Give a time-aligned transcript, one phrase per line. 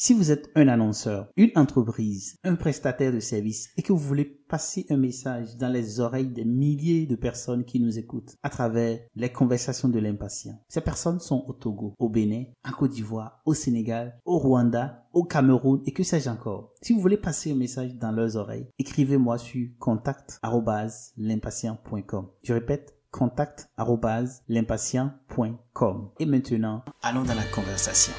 [0.00, 4.24] si vous êtes un annonceur, une entreprise, un prestataire de services et que vous voulez
[4.24, 9.00] passer un message dans les oreilles des milliers de personnes qui nous écoutent à travers
[9.16, 10.56] les conversations de l'impatient.
[10.68, 15.24] Ces personnes sont au Togo, au Bénin, en Côte d'Ivoire, au Sénégal, au Rwanda, au
[15.24, 16.74] Cameroun et que sais-je encore.
[16.80, 22.28] Si vous voulez passer un message dans leurs oreilles, écrivez-moi sur contact@l'impatient.com.
[22.44, 26.10] Je répète contact@l'impatient.com.
[26.20, 28.12] Et maintenant, allons dans la conversation.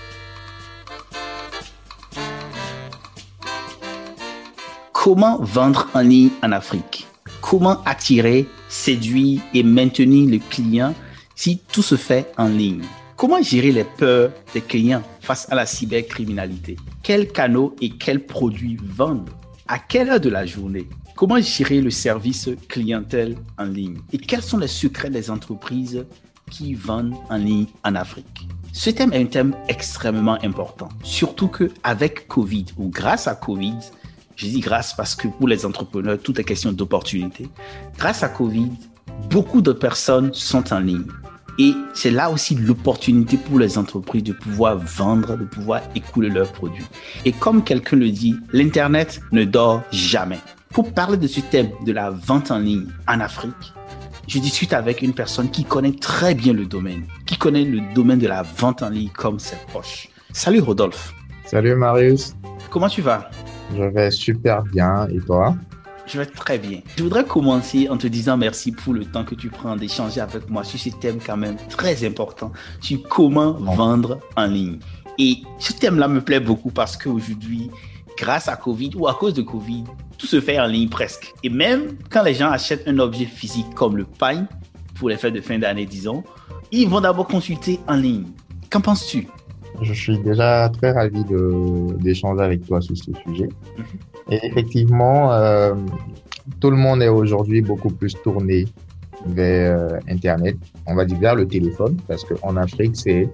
[5.02, 7.08] Comment vendre en ligne en Afrique?
[7.40, 10.94] Comment attirer, séduire et maintenir le client
[11.36, 12.84] si tout se fait en ligne?
[13.16, 16.76] Comment gérer les peurs des clients face à la cybercriminalité?
[17.02, 19.32] Quels canaux et quels produits vendre?
[19.70, 20.90] À quelle heure de la journée?
[21.16, 24.00] Comment gérer le service clientèle en ligne?
[24.12, 26.06] Et quels sont les secrets des entreprises
[26.52, 28.50] qui vendent en ligne en Afrique?
[28.74, 33.78] Ce thème est un thème extrêmement important, surtout que avec Covid ou grâce à Covid,
[34.40, 37.50] je dis grâce parce que pour les entrepreneurs, tout est question d'opportunité.
[37.98, 38.72] Grâce à Covid,
[39.30, 41.04] beaucoup de personnes sont en ligne.
[41.58, 46.54] Et c'est là aussi l'opportunité pour les entreprises de pouvoir vendre, de pouvoir écouler leurs
[46.54, 46.86] produits.
[47.26, 50.40] Et comme quelqu'un le dit, l'Internet ne dort jamais.
[50.70, 53.74] Pour parler de ce thème de la vente en ligne en Afrique,
[54.26, 58.20] je discute avec une personne qui connaît très bien le domaine, qui connaît le domaine
[58.20, 60.08] de la vente en ligne comme ses proches.
[60.32, 61.14] Salut Rodolphe.
[61.44, 62.36] Salut Marius.
[62.70, 63.30] Comment tu vas?
[63.76, 65.08] Je vais super bien.
[65.10, 65.56] Et toi?
[66.06, 66.82] Je vais très bien.
[66.98, 70.50] Je voudrais commencer en te disant merci pour le temps que tu prends d'échanger avec
[70.50, 74.80] moi sur ce thème quand même très important, sur comment vendre en ligne.
[75.20, 77.70] Et ce thème-là me plaît beaucoup parce qu'aujourd'hui,
[78.18, 79.84] grâce à Covid ou à cause de Covid,
[80.18, 81.32] tout se fait en ligne presque.
[81.44, 84.48] Et même quand les gens achètent un objet physique comme le pain,
[84.96, 86.24] pour les fêtes de fin d'année, disons,
[86.72, 88.26] ils vont d'abord consulter en ligne.
[88.70, 89.28] Qu'en penses-tu?
[89.82, 91.24] Je suis déjà très ravi
[92.00, 93.50] d'échanger avec toi sur ce sujet.
[93.78, 93.86] Mhm.
[94.32, 95.74] Et effectivement, euh,
[96.60, 98.66] tout le monde est aujourd'hui beaucoup plus tourné
[99.26, 103.28] vers euh, Internet, on va dire vers le téléphone, parce qu'en Afrique, c'est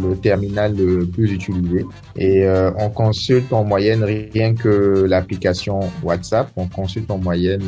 [0.00, 1.84] le terminal le plus utilisé.
[2.16, 7.62] Et euh, on consulte en moyenne rien que l'application WhatsApp, on consulte en moyenne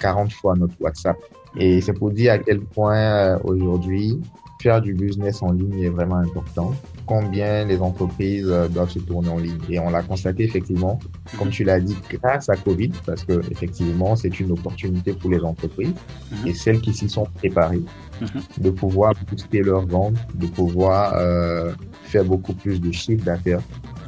[0.00, 1.16] 40 fois notre WhatsApp.
[1.56, 4.20] Et c'est pour dire à quel point aujourd'hui
[4.60, 6.74] faire du business en ligne est vraiment important.
[7.06, 9.58] Combien les entreprises euh, doivent se tourner en ligne.
[9.70, 10.98] Et on l'a constaté effectivement,
[11.38, 15.40] comme tu l'as dit, grâce à Covid, parce que effectivement, c'est une opportunité pour les
[15.40, 15.94] entreprises
[16.32, 16.48] mhm.
[16.48, 17.82] et celles qui s'y sont préparées
[18.20, 18.28] mhm.
[18.58, 21.72] de pouvoir booster leurs ventes, de pouvoir euh,
[22.04, 23.60] faire beaucoup plus de chiffre d'affaires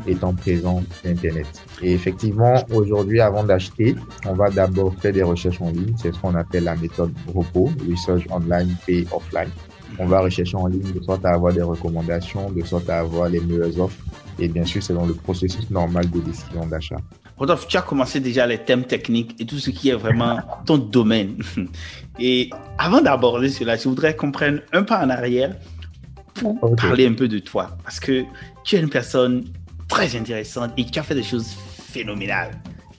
[0.06, 1.47] étant présent sur Internet.
[1.82, 3.94] Et effectivement, aujourd'hui, avant d'acheter,
[4.27, 5.94] on va d'abord faire des recherches en ligne.
[5.97, 9.50] C'est ce qu'on appelle la méthode ROPO, Research Online, Pay Offline
[10.00, 13.28] on va rechercher en ligne de sorte à avoir des recommandations, de sorte à avoir
[13.28, 14.03] les meilleures offres.
[14.38, 16.97] Et bien sûr, c'est dans le processus normal de décision d'achat.
[17.37, 20.78] Rodolphe, tu as commencé déjà les thèmes techniques et tout ce qui est vraiment ton
[20.78, 21.37] domaine.
[22.19, 25.55] Et avant d'aborder cela, je voudrais qu'on prenne un pas en arrière
[26.32, 27.77] pour parler un peu de toi.
[27.84, 28.25] Parce que
[28.65, 29.44] tu es une personne
[29.87, 31.49] très intéressante et tu as fait des choses
[31.93, 32.53] phénoménales.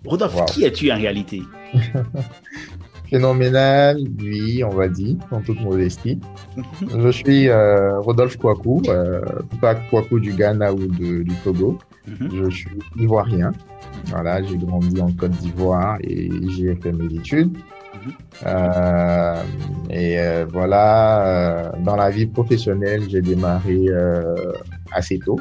[0.06, 1.42] Rodolphe, qui es-tu en réalité?
[3.12, 6.18] phénoménal, oui, on va dire, en toute modestie.
[6.98, 9.22] Je suis euh, Rodolphe Kouakou, euh,
[9.60, 11.78] pas Kouakou du Ghana ou du Togo.
[12.08, 12.30] Mhm.
[12.34, 13.52] Je suis ivoirien.
[14.06, 17.52] Voilà, j'ai grandi en Côte d'Ivoire et j'ai fait mes études.
[17.52, 18.12] Mhm.
[18.48, 19.44] Euh,
[19.90, 23.88] et euh, voilà, dans la vie professionnelle, j'ai démarré
[24.94, 25.40] assez tôt.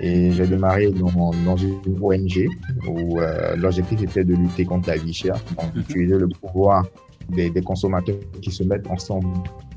[0.00, 2.48] Et j'ai démarré dans, dans, une ONG
[2.88, 5.80] où euh, l'objectif était de lutter contre la vie chère, donc mhm.
[5.82, 6.86] utiliser le pouvoir
[7.28, 9.28] des, des, consommateurs qui se mettent ensemble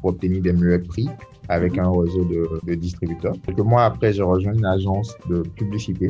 [0.01, 1.09] pour obtenir des meilleurs prix
[1.49, 1.85] avec mhm.
[1.85, 3.35] un réseau de, de, distributeurs.
[3.45, 6.09] Quelques mois après, j'ai rejoint une agence de publicité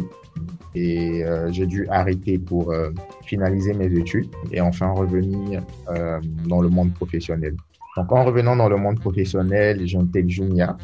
[0.75, 2.91] et euh, j'ai dû arrêter pour euh,
[3.23, 7.55] finaliser mes études et enfin revenir euh, dans le monde professionnel.
[7.95, 10.77] Donc en revenant dans le monde professionnel, j'intègre Jumia.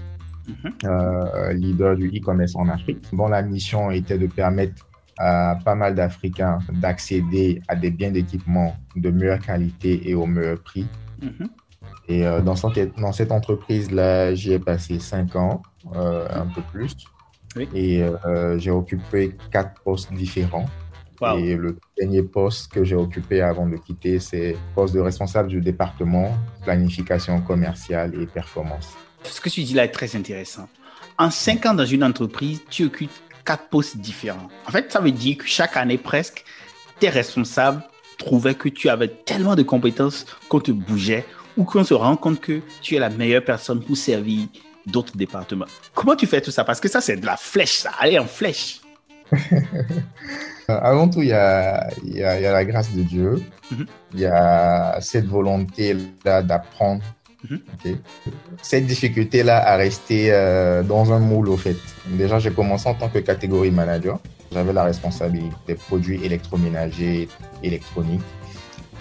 [0.83, 4.85] Euh, leader du e-commerce en Afrique, dont la mission était de permettre
[5.17, 10.59] à pas mal d'Africains d'accéder à des biens d'équipement de meilleure qualité et au meilleur
[10.61, 10.87] prix.
[11.21, 11.49] Mhm.
[12.07, 15.61] Et dans, cette, dans cette entreprise-là, j'y ai passé cinq ans,
[15.93, 16.95] un peu plus.
[17.73, 18.03] Et
[18.57, 20.65] j'ai occupé quatre postes différents.
[21.37, 25.61] Et le dernier poste que j'ai occupé avant de quitter, c'est poste de responsable du
[25.61, 26.31] département
[26.63, 28.97] planification commerciale et performance.
[29.23, 30.67] Ce que tu dis là est très intéressant.
[31.17, 33.11] En cinq ans dans une entreprise, tu occupes
[33.45, 34.49] quatre postes différents.
[34.67, 36.43] En fait, ça veut dire que chaque année presque,
[36.99, 37.83] tes responsables
[38.17, 41.25] trouvaient que tu avais tellement de compétences qu'on te bougeait
[41.57, 44.47] ou qu'on se rend compte que tu es la meilleure personne pour servir
[44.85, 45.65] d'autres départements.
[45.93, 46.63] Comment tu fais tout ça?
[46.63, 47.91] Parce que ça, c'est de la flèche, ça.
[47.99, 48.81] Allez en flèche.
[50.67, 53.41] Avant tout, il y a, y, a, y a, la grâce de Dieu.
[53.71, 53.85] Mhm.
[54.13, 57.03] Il y a cette volonté-là d'apprendre.
[57.49, 57.59] Mhm.
[58.61, 61.77] Cette difficulté-là à rester euh, dans un moule, au fait.
[62.07, 64.19] Déjà, j'ai commencé en tant que catégorie manager.
[64.51, 67.27] J'avais la responsabilité des produits électroménagers,
[67.63, 68.21] électroniques.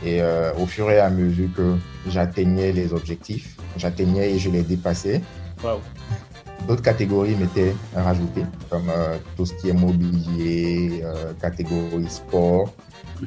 [0.04, 1.74] Et euh, au fur et à mesure que
[2.08, 5.20] j'atteignais les objectifs, j'atteignais et je les dépassais,
[6.66, 11.02] D'autres catégories m'étaient rajoutées, comme euh, tout ce qui est mobilier,
[11.40, 12.72] catégorie sport.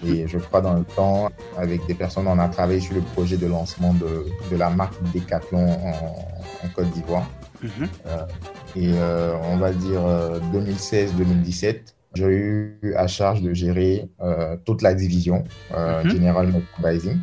[0.05, 3.37] Et je crois dans le temps, avec des personnes, on a travaillé sur le projet
[3.37, 7.29] de lancement de, de la marque Decathlon en, Côte d'Ivoire.
[7.61, 7.87] Mhm.
[8.07, 8.25] Euh,
[8.75, 8.91] et
[9.43, 10.01] on va dire
[10.53, 14.09] 2016-2017, j'ai eu à charge de gérer
[14.65, 16.09] toute la division mhm.
[16.09, 17.19] General Merchandising.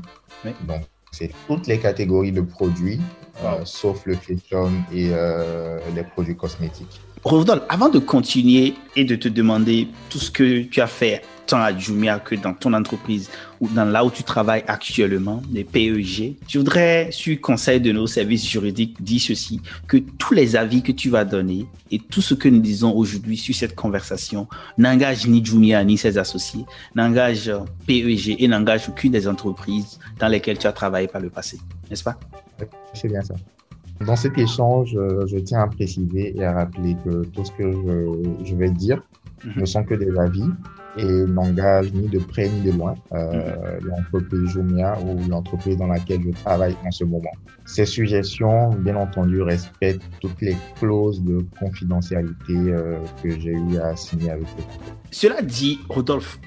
[0.67, 3.01] Donc, c'est toutes les catégories de produits
[3.43, 7.01] euh, sauf le fashion et euh, les produits cosmétiques.
[7.23, 11.61] Rodolphe, avant de continuer et de te demander tout ce que tu as fait tant
[11.61, 13.29] à Jumia que dans ton entreprise
[13.61, 18.07] ou dans là où tu travailles actuellement, les PEG, je voudrais, sur conseil de nos
[18.07, 22.35] services juridiques, dire ceci, que tous les avis que tu vas donner et tout ce
[22.35, 26.65] que nous disons aujourd'hui sur cette conversation n'engage ni Jumia ni ses associés,
[26.95, 27.53] n'engage
[27.87, 31.59] PEG et n'engage aucune des entreprises dans lesquelles tu as travaillé par le passé,
[31.91, 32.19] n'est-ce pas?
[32.95, 33.35] C'est bien ça.
[34.07, 37.71] Dans cet échange, euh, je tiens à préciser et à rappeler que tout ce que
[38.45, 39.03] je, vais dire
[39.45, 39.61] mhm.
[39.61, 40.49] ne sont que des avis
[40.97, 43.89] et n'engagent ni de près ni de loin euh, mhm.
[43.89, 47.31] l'entreprise Jumia ou l'entreprise dans laquelle je travaille en ce moment.
[47.67, 53.95] Ces suggestions, bien entendu, respectent toutes les clauses de confidentialité euh, que j'ai eu à
[53.97, 54.65] signer avec eux.
[55.11, 56.41] Cela dit, Rodolphe,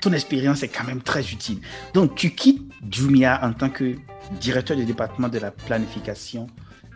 [0.00, 1.58] ton expérience est quand même très utile.
[1.92, 3.96] Donc, tu quittes Jumia en tant que
[4.40, 6.46] directeur du département de la planification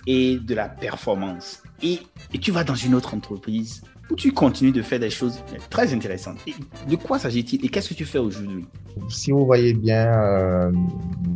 [0.06, 1.62] et de la performance.
[1.82, 2.00] Et,
[2.40, 6.44] tu vas dans une autre entreprise où tu continues de faire des choses très intéressantes.
[6.88, 8.66] de quoi s'agit-il et qu'est-ce que tu fais aujourd'hui?
[9.08, 10.72] Si vous voyez bien euh,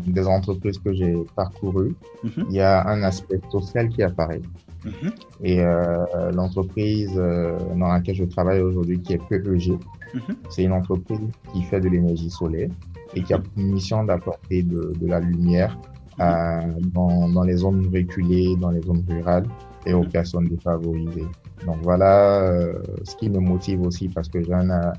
[0.07, 1.95] des entreprises que j'ai parcourues,
[2.25, 2.47] mhm.
[2.51, 4.43] il y a un aspect social qui apparaît.
[4.85, 5.13] Mhm.
[5.43, 9.71] Et euh, l'entreprise euh, dans laquelle je travaille aujourd'hui, qui est PEG,
[10.15, 10.37] mhm.
[10.51, 11.21] c'est une entreprise
[11.53, 12.71] qui fait de l'énergie solaire
[13.15, 15.79] et qui a une mission d'apporter de, de, la lumière
[16.21, 16.61] euh,
[16.93, 19.47] dans, dans, les zones reculées, dans les zones rurales
[19.87, 21.27] et aux personnes défavorisées.
[21.67, 22.75] Donc voilà euh,
[23.05, 24.93] ce qui me motive aussi parce que j'ai un,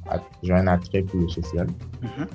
[0.43, 1.67] j'ai un attrait pour le social.
[2.01, 2.27] Mm-hmm.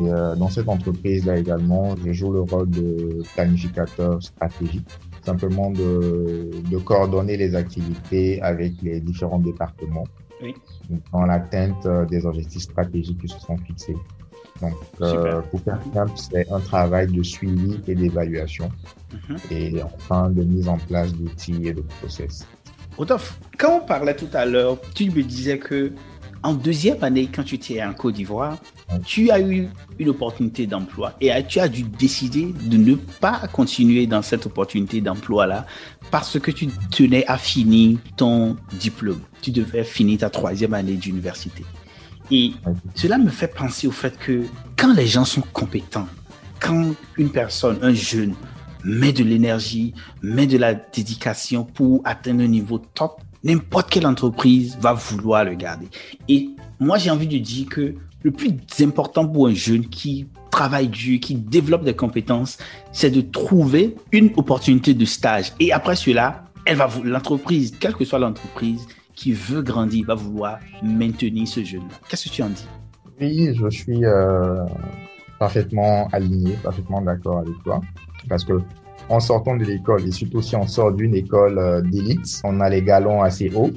[0.00, 4.88] Et, euh, dans cette entreprise-là également, je joue le rôle de planificateur stratégique,
[5.22, 10.04] simplement de, de coordonner les activités avec les différents départements
[10.42, 10.54] oui.
[11.12, 13.96] dans l'atteinte euh, des objectifs stratégiques qui se sont fixés.
[14.60, 18.70] Donc, euh, pour faire simple, c'est un travail de suivi et d'évaluation
[19.12, 19.36] mhm.
[19.50, 22.46] et enfin de mise en place d'outils et de process.
[22.96, 25.92] Rodolphe, quand on parlait tout à l'heure, tu me disais que
[26.44, 28.58] en deuxième année, quand tu étais en Côte d'Ivoire,
[29.04, 34.06] tu as eu une opportunité d'emploi et tu as dû décider de ne pas continuer
[34.06, 35.66] dans cette opportunité d'emploi-là
[36.10, 39.20] parce que tu tenais à finir ton diplôme.
[39.40, 41.64] Tu devais finir ta troisième année d'université.
[42.32, 42.52] Et
[42.94, 44.44] cela me fait penser au fait que
[44.76, 46.08] quand les gens sont compétents,
[46.60, 48.34] quand une personne, un jeune,
[48.84, 54.78] met de l'énergie, met de la dédication pour atteindre un niveau top, n'importe quelle entreprise
[54.80, 55.88] va vouloir le garder.
[56.26, 56.48] Et
[56.80, 61.20] moi, j'ai envie de dire que le plus important pour un jeune qui travaille dur,
[61.20, 62.56] qui développe des compétences,
[62.92, 65.52] c'est de trouver une opportunité de stage.
[65.60, 70.58] Et après cela, elle va, l'entreprise, quelle que soit l'entreprise, qui veut grandir va vouloir
[70.82, 71.94] maintenir ce jeune-là.
[72.08, 72.66] Qu'est-ce que tu en dis?
[73.20, 74.64] Oui, je suis euh,
[75.38, 77.80] parfaitement aligné, parfaitement d'accord avec toi.
[78.28, 78.60] Parce que
[79.08, 82.68] en sortant de l'école, et surtout si on sort d'une école euh, d'élite, on a
[82.68, 83.70] les galons assez hauts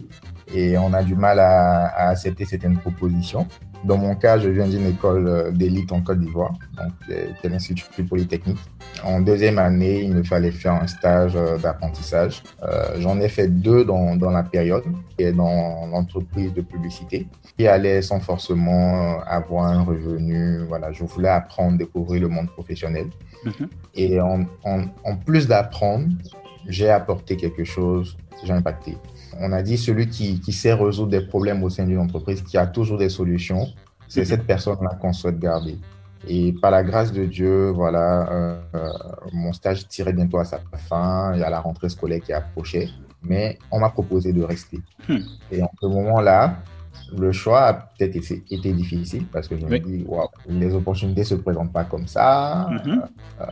[0.53, 3.47] et on a du mal à, à accepter certaines propositions.
[3.85, 8.03] Dans mon cas, je viens d'une école euh, d'élite en Côte d'Ivoire, donc c'est l'Institut
[8.03, 8.57] Polytechnique.
[9.03, 12.41] En deuxième année, il me fallait faire un stage euh, d'apprentissage.
[12.63, 14.83] Euh, J'en ai fait deux dans, dans la période
[15.19, 17.27] et dans l'entreprise de publicité
[17.57, 20.65] qui allait sans forcément avoir un revenu.
[20.67, 23.07] Voilà, je voulais apprendre, découvrir le monde professionnel.
[23.45, 23.67] Mhm.
[23.93, 26.07] Et en, en, plus d'apprendre,
[26.67, 28.97] j'ai apporté quelque chose, j'ai impacté.
[29.39, 32.57] On a dit celui qui, qui, sait résoudre des problèmes au sein d'une entreprise, qui
[32.57, 33.67] a toujours des solutions,
[34.07, 34.25] c'est mhm.
[34.25, 35.77] cette personne-là qu'on souhaite garder.
[36.27, 38.91] Et par la grâce de Dieu, voilà, euh,
[39.33, 41.33] mon stage tirait bientôt à sa fin.
[41.35, 42.89] Il y a la rentrée scolaire qui approchait,
[43.21, 44.79] mais on m'a proposé de rester.
[45.07, 45.19] Hmm.
[45.51, 46.63] Et en ce moment-là,
[47.15, 51.25] le choix a peut-être été, difficile parce que je me dis, wow, les opportunités ne
[51.25, 52.67] se présentent pas comme ça.
[52.71, 53.01] Mm-hmm.
[53.41, 53.45] Euh,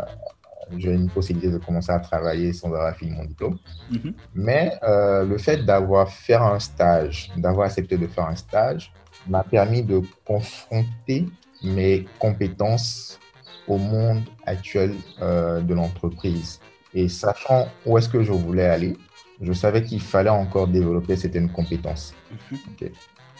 [0.77, 3.58] j'ai une possibilité de commencer à travailler sans avoir fini mon diplôme.
[3.91, 4.13] Mm-hmm.
[4.36, 8.91] Mais euh, le fait d'avoir fait un stage, d'avoir accepté de faire un stage,
[9.27, 11.27] m'a permis de confronter
[11.63, 13.20] mes compétences
[13.67, 16.60] au monde actuel euh, de l'entreprise.
[16.93, 18.98] Et sachant où est-ce que je voulais aller,
[19.41, 22.13] je savais qu'il fallait encore développer certaines compétences.
[22.51, 22.88] Mm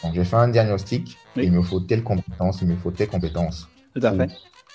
[0.02, 1.16] donc, j'ai fait un diagnostic.
[1.34, 3.68] Il me faut telle compétence, il me faut telle compétence.
[3.94, 4.28] Tout à fait.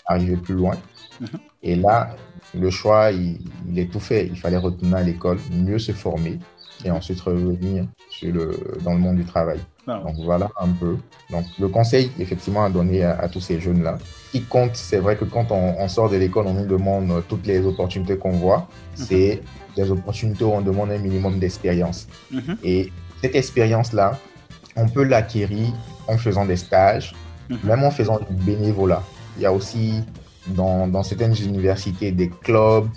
[0.07, 0.75] Arriver plus loin.
[1.21, 1.27] Mhm.
[1.61, 2.15] Et là,
[2.57, 3.39] le choix, il,
[3.77, 4.27] est tout fait.
[4.27, 6.39] Il fallait retourner à l'école, mieux se former
[6.85, 9.59] et ensuite revenir sur le, dans le monde du travail.
[9.87, 10.01] Ah.
[10.05, 10.97] Donc voilà un peu.
[11.29, 13.97] Donc le conseil effectivement à donner à, tous ces jeunes-là.
[14.31, 17.65] qui compte, c'est vrai que quand on, sort de l'école, on nous demande toutes les
[17.65, 18.67] opportunités qu'on voit.
[18.97, 19.05] Mhm.
[19.05, 19.41] C'est
[19.75, 22.07] des opportunités où on demande un minimum d'expérience.
[22.31, 22.57] Mhm.
[22.63, 22.91] Et
[23.21, 24.17] cette expérience-là,
[24.75, 25.73] on peut l'acquérir
[26.07, 27.13] en faisant des stages,
[27.49, 27.57] mhm.
[27.63, 29.03] même en faisant du bénévolat.
[29.37, 30.03] Il y a aussi
[30.55, 32.87] dans, certaines universités des clubs.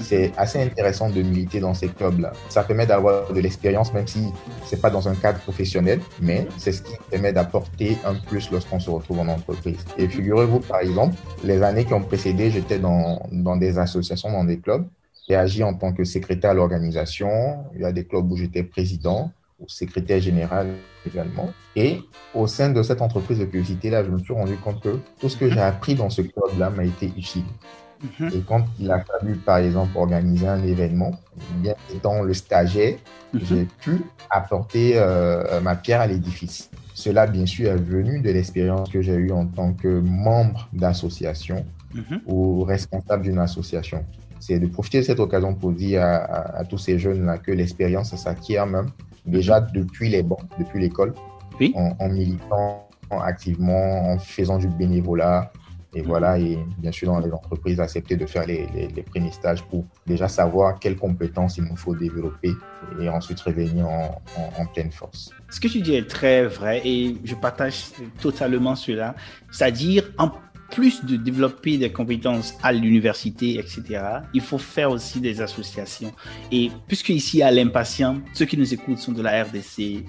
[0.00, 2.32] C'est assez intéressant de militer dans ces clubs-là.
[2.48, 4.28] Ça permet d'avoir de l'expérience, même si
[4.64, 8.80] c'est pas dans un cadre professionnel, mais c'est ce qui permet d'apporter un plus lorsqu'on
[8.80, 9.84] se retrouve en entreprise.
[9.98, 14.44] Et figurez-vous, par exemple, les années qui ont précédé, j'étais dans, dans des associations, dans
[14.44, 14.86] des clubs.
[15.28, 17.28] J'ai agi en tant que secrétaire à l'organisation.
[17.74, 19.30] Il y a des clubs où j'étais président
[19.66, 20.68] secrétaire général
[21.06, 21.52] également.
[21.76, 22.00] Et
[22.34, 25.36] au sein de cette entreprise de publicité-là, je me suis rendu compte que tout ce
[25.36, 27.44] que j'ai appris dans ce club-là m'a été utile.
[28.02, 28.30] Mhm.
[28.34, 31.12] Et quand il a fallu, par exemple, organiser un événement,
[31.58, 32.96] bien étant le stagiaire,
[33.32, 33.40] mhm.
[33.44, 34.00] j'ai pu
[34.30, 36.70] apporter euh, ma pierre à l'édifice.
[36.94, 41.64] Cela, bien sûr, est venu de l'expérience que j'ai eue en tant que membre d'association
[41.94, 42.20] mhm.
[42.26, 44.04] ou responsable d'une association.
[44.40, 48.14] C'est de profiter de cette occasion pour dire à, à tous ces jeunes-là que l'expérience
[48.16, 48.88] s'acquiert même
[49.26, 51.14] déjà depuis les bancs, depuis l'école,
[51.74, 55.52] en, militant activement, en faisant du bénévolat.
[55.94, 56.08] Et mhm.
[56.08, 59.84] voilà, et bien sûr, dans les entreprises, accepter de faire les, les, premiers stages pour
[60.06, 62.52] déjà savoir quelles compétences il nous faut développer
[62.98, 64.22] et ensuite revenir en,
[64.58, 65.30] en, pleine force.
[65.50, 67.90] Ce que tu dis est très vrai et je partage
[68.22, 69.14] totalement cela.
[69.50, 70.30] C'est-à-dire, en
[70.72, 73.82] plus de développer des compétences à l'université, etc.,
[74.34, 76.12] il faut faire aussi des associations.
[76.50, 80.04] Et puisque ici à l'impatient, ceux qui nous écoutent sont de la RDC,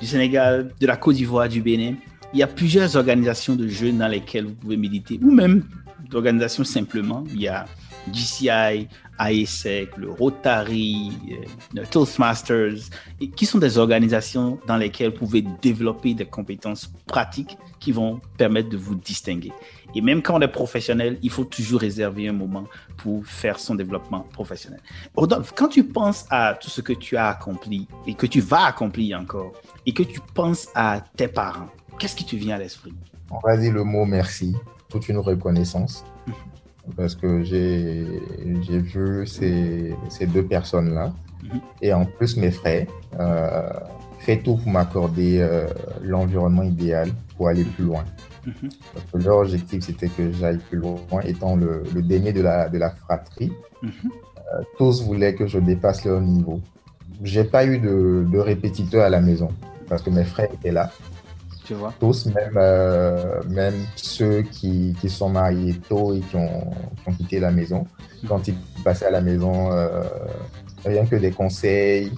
[0.00, 1.94] du Sénégal, de la Côte d'Ivoire, du Bénin,
[2.32, 5.64] il y a plusieurs organisations de jeunes dans lesquelles vous pouvez méditer, ou même
[6.10, 7.24] d'organisations simplement.
[7.32, 7.66] Il y a
[8.10, 8.88] GCI,
[9.20, 11.34] AESEC, le Rotary, euh,
[11.74, 12.90] le Toastmasters,
[13.36, 18.68] qui sont des organisations dans lesquelles vous pouvez développer des compétences pratiques qui vont permettre
[18.68, 19.52] de vous distinguer.
[19.94, 22.64] Et même quand on est professionnel, il faut toujours réserver un moment
[22.96, 24.80] pour faire son développement professionnel.
[25.14, 28.66] Rodolphe, quand tu penses à tout ce que tu as accompli et que tu vas
[28.66, 29.52] accomplir encore,
[29.84, 31.68] et que tu penses à tes parents,
[31.98, 32.94] qu'est-ce qui te vient à l'esprit?
[33.30, 34.54] On va dire le mot merci,
[34.88, 36.04] toute une reconnaissance.
[36.96, 38.04] Parce que j'ai
[38.68, 41.12] vu ces, ces deux personnes-là.
[41.42, 41.60] Mhm.
[41.80, 42.86] Et en plus, mes frères.
[43.18, 43.70] Euh,
[44.22, 45.66] fait tout pour m'accorder euh,
[46.00, 48.04] l'environnement idéal pour aller plus loin.
[48.46, 48.70] Mhm.
[48.94, 52.68] Parce que leur objectif, c'était que j'aille plus loin, étant le, le dernier de la,
[52.68, 53.52] de la fratrie.
[53.82, 53.90] Mhm.
[54.54, 56.60] Euh, tous voulaient que je dépasse leur niveau.
[57.22, 59.48] J'ai pas eu de, de répétiteur à la maison
[59.88, 60.90] parce que mes frères étaient là.
[61.64, 66.70] Tu vois Tous, même, euh, même ceux qui, qui, sont mariés tôt et qui ont,
[66.70, 67.86] qui ont, quitté la maison,
[68.26, 69.70] quand ils passaient à la maison,
[70.84, 72.10] rien que des conseils,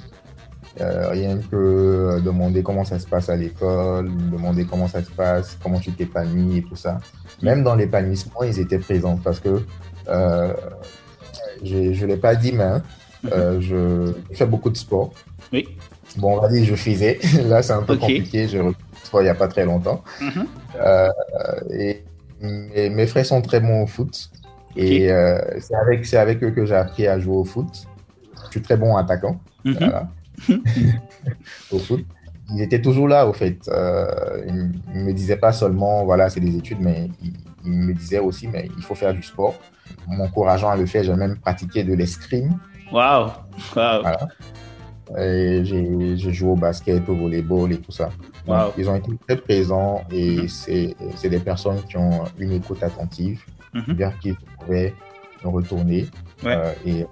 [0.81, 5.11] euh, rien que euh, demander comment ça se passe à l'école, demander comment ça se
[5.11, 6.99] passe, comment tu t'épanouis et tout ça.
[7.43, 9.63] Même dans l'épanouissement, ils étaient présents parce que
[10.09, 10.53] euh,
[11.63, 12.83] je ne l'ai pas dit, mais hein,
[13.33, 13.61] euh,
[14.29, 15.13] je fais beaucoup de sport.
[15.53, 15.69] Oui.
[16.17, 17.21] Bon, on va dire je faisais.
[17.49, 18.47] Là, c'est un peu compliqué.
[18.47, 20.03] Repris il n'y a pas très longtemps.
[20.21, 20.47] Mhm.
[20.81, 21.11] euh,
[21.71, 22.05] et,
[22.41, 24.31] mes frères sont très bons au foot.
[24.77, 27.87] Et euh, c'est avec, avec eux que j'ai appris à jouer au foot.
[28.47, 29.41] Je suis très bon attaquant.
[29.65, 29.77] Mhm.
[29.79, 30.09] Voilà.
[31.73, 32.05] au foot.
[32.51, 33.59] Ils étaient toujours là, au fait.
[33.69, 37.33] Euh, ils ne me disaient pas seulement, voilà, c'est des études, mais ils,
[37.71, 39.55] me disaient aussi, mais il faut faire du sport.
[40.07, 42.59] M'encourageant à le faire, j'ai même pratiqué de l'escrime.
[42.93, 43.31] Waouh!
[43.75, 44.03] Wow.
[45.17, 48.11] J'ai joué au basket, au volleyball et tout ça.
[48.79, 50.95] Ils ont été très présents et mm-hmm.
[51.17, 53.41] c'est des personnes qui ont une écoute attentive,
[53.73, 54.19] mm -hmm.
[54.21, 54.93] qui pouvaient
[55.43, 56.07] retourner
[56.87, 57.07] et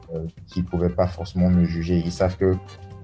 [0.49, 1.97] qui ne pouvaient pas forcément me juger.
[2.05, 2.51] Ils savent que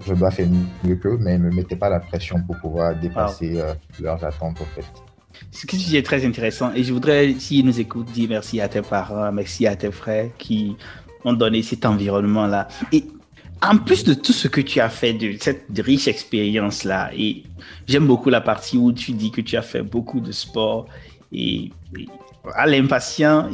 [0.05, 0.47] je dois faire
[0.83, 3.51] mieux qu'eux, mais ne me mettez pas la pression pour pouvoir dépasser
[4.05, 4.87] leurs attentes, en fait.
[5.51, 8.55] Ce que tu dis est très intéressant et je voudrais, s'ils nous écoutent, dire merci
[8.65, 10.75] à tes parents, merci à tes frères qui
[11.27, 12.67] ont donné cet environnement-là.
[12.91, 13.03] Et
[13.61, 17.43] en plus de tout ce que tu as fait de cette riche expérience-là, et
[17.87, 20.87] j'aime beaucoup la partie où tu dis que tu as fait beaucoup de sport
[21.31, 21.71] et,
[22.55, 23.49] à l'impatient,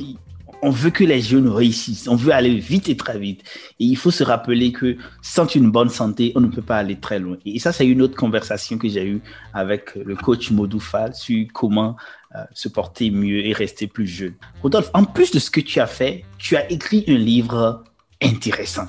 [0.61, 3.41] on veut que les jeunes réussissent, on veut aller vite et très vite.
[3.79, 6.95] Et il faut se rappeler que sans une bonne santé, on ne peut pas aller
[6.95, 7.37] très loin.
[7.45, 9.21] Et ça, c'est une autre conversation que j'ai eue
[9.53, 11.97] avec le coach Modoufal sur comment
[12.35, 14.33] euh, se porter mieux et rester plus jeune.
[14.61, 17.83] Rodolphe, en plus de ce que tu as fait, tu as écrit un livre
[18.21, 18.87] intéressant.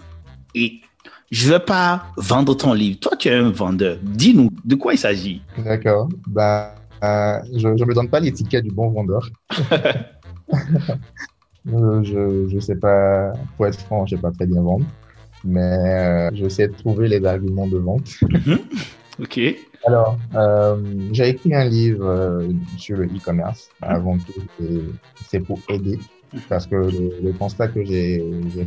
[0.55, 0.81] Et
[1.31, 2.99] je ne veux pas vendre ton livre.
[3.01, 3.99] Toi, tu es un vendeur.
[4.03, 5.43] Dis-nous, de quoi il s'agit?
[5.59, 6.09] D'accord.
[6.29, 9.29] Bah, euh, je ne me donne pas l'étiquette du bon vendeur.
[11.67, 14.87] je ne sais pas, pour être franc, je ne sais pas très bien vendre,
[15.45, 18.09] mais euh, je sais trouver les arguments de vente.
[18.23, 18.59] Mhm.
[19.21, 19.41] ok.
[19.87, 20.77] Alors, euh,
[21.13, 22.43] j'ai écrit un livre
[22.77, 23.69] sur le e-commerce.
[23.83, 24.43] Avant tout,
[25.29, 25.99] c'est pour aider
[26.49, 28.23] parce que le, constat que j'ai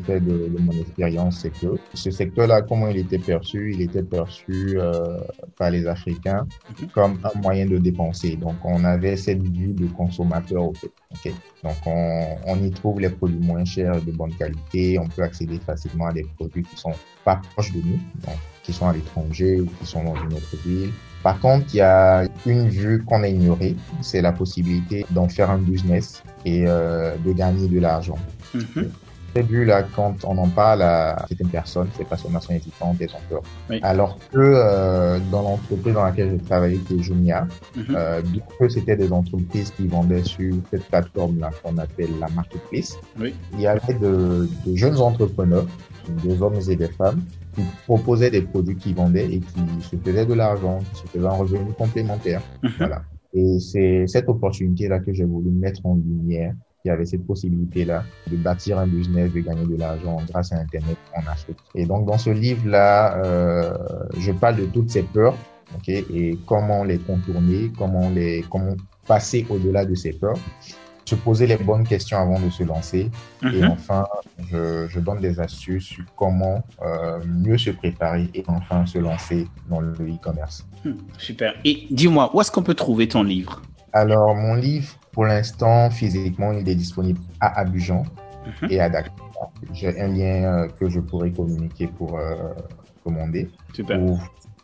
[0.05, 3.73] fait de, mon expérience, c'est que ce secteur-là, comment il était perçu?
[3.73, 5.19] Il était perçu euh,
[5.57, 6.47] par les Africains
[6.81, 6.87] mhm.
[6.89, 8.35] comme un moyen de dépenser.
[8.35, 11.33] Donc, on avait cette vue de consommateur au fait.
[11.63, 14.97] Donc, on, y trouve les produits moins chers, de bonne qualité.
[14.99, 16.93] On peut accéder facilement à des produits qui sont
[17.25, 20.55] pas proches de nous, donc, qui sont à l'étranger ou qui sont dans une autre
[20.65, 20.91] ville.
[21.23, 25.49] Par contre, il y a une vue qu'on a ignorée, c'est la possibilité d'en faire
[25.49, 28.17] un business et euh, de gagner de l'argent.
[28.53, 28.83] Mm
[29.35, 33.27] Cette vue-là, quand on en parle à certaines personnes, ces personnes sont hésitantes, elles ont
[33.29, 33.43] peur.
[33.83, 38.21] Alors que euh, dans l'entreprise dans laquelle j'ai travaillé, qui est Jumia, mm euh,
[38.69, 43.35] c'était des entreprises qui vendaient sur cette plateforme-là qu'on appelle la marketplace, oui.
[43.53, 45.67] il y avait de, de jeunes entrepreneurs,
[46.23, 47.21] des hommes et des femmes,
[47.59, 51.25] qui proposaient des produits qui vendaient et qui se faisaient de l'argent, qui se faisaient
[51.25, 52.41] un revenu complémentaire.
[52.63, 52.71] Mhm.
[52.77, 53.01] Voilà.
[53.33, 56.53] Et c'est cette opportunité-là que j'ai voulu mettre en lumière.
[56.83, 60.57] Il y avait cette possibilité-là de bâtir un business, de gagner de l'argent grâce à
[60.57, 61.57] Internet en Afrique.
[61.75, 63.77] Et donc, dans ce livre-là, euh,
[64.17, 65.35] je parle de toutes ces peurs,
[65.75, 70.39] ok, et comment les contourner, comment les, comment passer au-delà de ces peurs
[71.09, 73.09] se poser les bonnes questions avant de se lancer.
[73.43, 73.71] Et mhm.
[73.71, 74.05] enfin,
[74.51, 79.79] je, donne des astuces sur comment euh, mieux se préparer et enfin se lancer dans
[79.79, 80.65] le e-commerce.
[80.85, 81.53] Hmm, super.
[81.65, 83.61] Et dis-moi, où est-ce qu'on peut trouver ton livre?
[83.93, 88.03] Alors, mon livre, pour l'instant, physiquement, il est disponible à Abidjan
[88.61, 88.71] mhm.
[88.71, 89.13] et à Dakar.
[89.73, 92.35] J'ai un lien euh, que je pourrais communiquer pour euh,
[93.03, 93.49] commander.
[93.73, 93.99] Super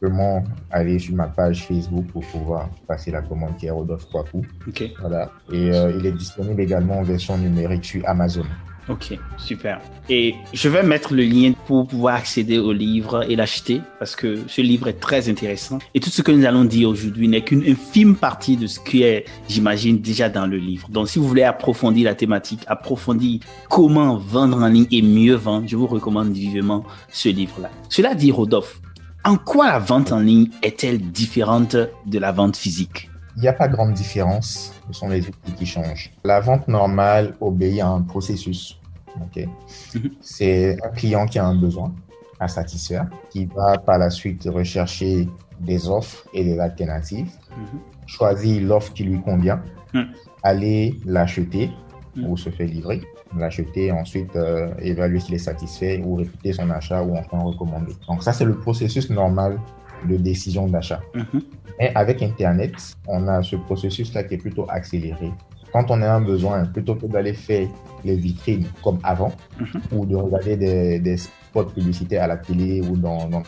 [0.05, 4.45] simplement aller sur ma page Facebook pour pouvoir passer la commande qui est Rodolphe Kwaku.
[4.67, 4.83] Ok.
[4.99, 5.31] Voilà.
[5.51, 8.45] Et euh, il est disponible également en version numérique sur Amazon.
[8.87, 9.81] Ok, super.
[10.09, 14.41] Et je vais mettre le lien pour pouvoir accéder au livre et l'acheter parce que
[14.45, 15.79] ce livre est très intéressant.
[15.95, 19.01] Et tout ce que nous allons dire aujourd'hui n'est qu'une infime partie de ce qui
[19.01, 20.87] est, j'imagine, déjà dans le livre.
[20.89, 23.39] Donc, si vous voulez approfondir la thématique, approfondir
[23.71, 27.71] comment vendre en ligne et mieux vendre, je vous recommande vivement ce livre-là.
[27.89, 28.81] Cela dit, Rodolphe,
[29.25, 33.09] en quoi la vente en ligne est-elle différente de la vente physique?
[33.35, 36.11] Il n'y a pas grande différence, ce sont les outils qui changent.
[36.23, 38.79] La vente normale obéit à un processus.
[39.17, 40.11] Mhm.
[40.21, 41.93] C'est un client qui a un besoin
[42.39, 45.27] à satisfaire, qui va par la suite rechercher
[45.59, 47.79] des offres et des alternatives, mhm.
[48.05, 49.61] choisir l'offre qui lui convient,
[49.93, 50.07] mhm.
[50.43, 51.71] aller l'acheter
[52.17, 53.01] ou se faire livrer
[53.37, 57.93] l'acheter, ensuite euh, évaluer s'il est satisfait ou répéter son achat ou enfin recommander.
[58.07, 59.59] Donc ça, c'est le processus normal
[60.07, 61.01] de décision d'achat.
[61.13, 61.41] Mhm.
[61.79, 62.73] Mais avec Internet,
[63.07, 65.31] on a ce processus-là qui est plutôt accéléré.
[65.73, 67.67] Quand on a un besoin, plutôt que d'aller faire
[68.05, 69.81] les vitrines comme avant mhm.
[69.91, 70.55] ou de regarder
[70.99, 73.43] des, spots publicitaires à la télé ou dans, dans,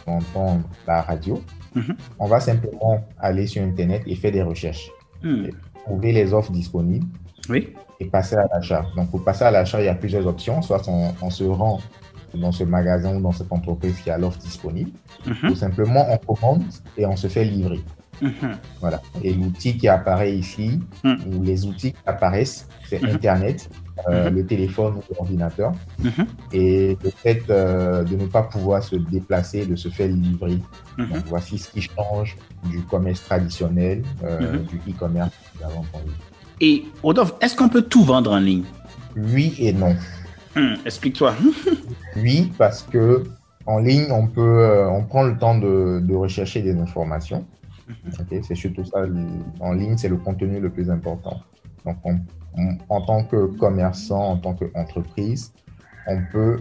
[0.88, 1.42] la radio,
[1.76, 1.96] mhm.
[2.20, 4.90] on va simplement aller sur Internet et faire des recherches.
[5.86, 7.08] Trouver les offres disponibles.
[7.50, 8.86] Oui et passer à l'achat.
[8.96, 10.62] Donc, pour passer à l'achat, il y a plusieurs options.
[10.62, 11.80] Soit on, se rend
[12.34, 14.92] dans ce magasin ou dans cette entreprise qui a l'offre disponible,
[15.26, 15.52] mhm.
[15.52, 16.64] ou simplement on commande
[16.98, 17.80] et on se fait livrer.
[18.22, 18.58] Mhm.
[18.82, 19.02] Voilà.
[19.24, 21.18] Et l'outil qui apparaît ici, mhm.
[21.28, 23.70] ou les outils qui apparaissent, c'est Internet,
[24.10, 25.74] euh, le téléphone ou l'ordinateur.
[26.54, 30.60] Et le fait euh, de ne pas pouvoir se déplacer, de se faire livrer.
[30.98, 35.86] Donc, voici ce qui change du commerce traditionnel, euh, du e-commerce d'avant
[36.62, 38.64] et Rodolphe, est-ce qu'on peut tout vendre en ligne?
[39.16, 39.96] Oui et non.
[40.56, 41.36] Hmm, explique-toi.
[42.18, 43.24] oui, parce que
[43.66, 47.46] en ligne, on peut, euh, on prend le temps de, rechercher des informations.
[47.88, 48.42] Mhm.
[48.44, 49.06] c'est surtout ça.
[49.60, 51.42] En ligne, c'est le contenu le plus important.
[51.86, 51.98] Donc,
[52.90, 55.54] en tant que commerçant, en tant qu'entreprise,
[56.08, 56.60] on peut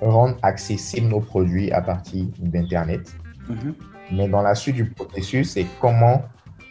[0.00, 3.14] rendre accessibles nos produits à partir d'Internet.
[3.48, 3.74] Mhm.
[4.12, 6.22] Mais dans la suite du processus, c'est comment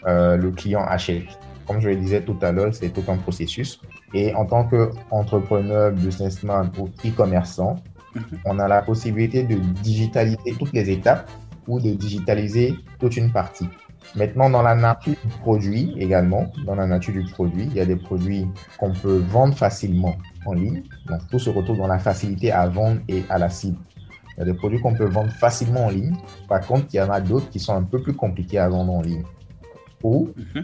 [0.08, 1.39] euh, le client achète.
[1.67, 3.82] Comme je le disais tout à l'heure, c'est tout un processus.
[4.13, 7.78] Et en tant qu'entrepreneur, businessman ou e-commerçant,
[8.15, 8.23] mhm.
[8.45, 11.30] on a la possibilité de digitaliser toutes les étapes
[11.67, 13.67] ou de digitaliser toute une partie.
[14.15, 17.86] Maintenant, dans la nature du produit également, dans la nature du produit, il y a
[17.86, 18.47] des produits
[18.78, 20.84] qu'on peut vendre facilement en ligne.
[21.08, 23.78] Donc, tout se retrouve dans la facilité à vendre et à la cible.
[24.38, 26.15] Il y a des produits qu'on peut vendre facilement en ligne.
[26.47, 28.93] Par contre, il y en a d'autres qui sont un peu plus compliqués à vendre
[28.93, 29.23] en ligne.
[30.04, 30.62] Ou mm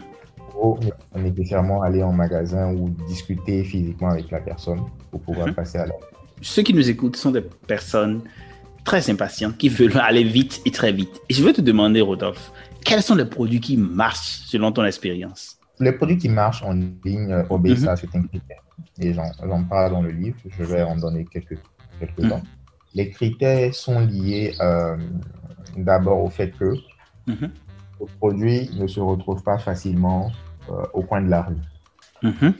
[1.16, 5.54] nécessairement aller en magasin ou discuter physiquement avec la personne pour pouvoir mhm.
[5.54, 5.94] passer à la.
[6.40, 8.22] Ceux qui nous écoutent sont des personnes
[8.84, 11.20] très impatientes qui veulent aller vite et très vite.
[11.28, 12.52] Et je veux te demander, Rodolphe,
[12.84, 15.58] quels sont les produits qui marchent selon ton expérience?
[15.78, 17.96] Les produits qui marchent en ligne, euh, OBSA, mhm.
[17.96, 18.62] c'est un critère.
[18.98, 20.36] Et j'en parle dans le livre.
[20.58, 21.58] Je vais en donner quelques,
[22.00, 22.38] quelques-uns.
[22.38, 22.42] Mhm.
[22.94, 24.96] Les critères sont liés euh,
[25.76, 26.74] d'abord au fait que
[27.26, 30.30] le produit ne se retrouve pas facilement
[30.92, 31.56] au coin de la rue.
[32.22, 32.54] Mhm.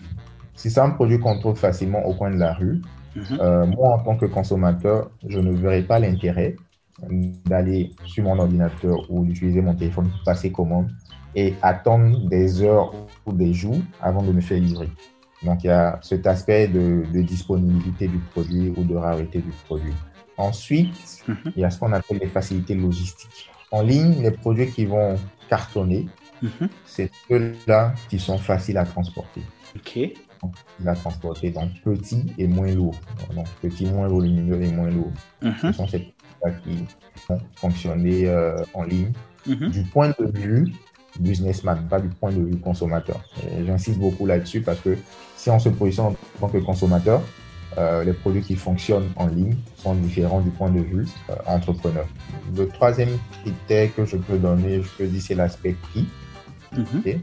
[0.54, 2.82] Si c'est un produit qu'on trouve facilement au coin de la rue,
[3.16, 3.24] mhm.
[3.40, 6.56] euh, moi, en tant que consommateur, je ne verrai pas l'intérêt
[7.46, 10.90] d'aller sur mon ordinateur ou d'utiliser mon téléphone pour passer commande
[11.34, 12.92] et attendre des heures
[13.24, 14.90] ou des jours avant de me faire livrer.
[15.42, 19.94] Donc, il y a cet aspect de, disponibilité du produit ou de rareté du produit.
[20.36, 21.52] Ensuite, mhm.
[21.56, 23.50] il y a ce qu'on appelle les facilités logistiques.
[23.70, 25.16] En ligne, les produits qui vont
[25.48, 26.06] cartonner,
[26.42, 26.68] mhm.
[26.84, 29.42] c'est ceux-là qui sont faciles à transporter.
[29.76, 29.98] OK.
[30.84, 32.96] À transporter, donc petit et moins lourd.
[33.32, 35.12] Donc, petit, moins volumineux et moins lourd.
[35.40, 35.54] Mhm.
[35.62, 36.12] Ce sont ces
[36.44, 36.84] là qui
[37.28, 39.12] vont fonctionner euh, en ligne.
[39.46, 40.72] Du point de vue
[41.18, 43.20] businessman, pas du point de vue consommateur.
[43.66, 44.96] J'insiste beaucoup là-dessus parce que
[45.36, 47.22] si on se positionne en tant que consommateur,
[47.78, 52.06] euh, les produits qui fonctionnent en ligne sont différents du point de vue euh, entrepreneur.
[52.54, 56.06] Le troisième critère que je peux donner, je peux dire, c'est l'aspect prix,
[56.76, 57.20] mhm.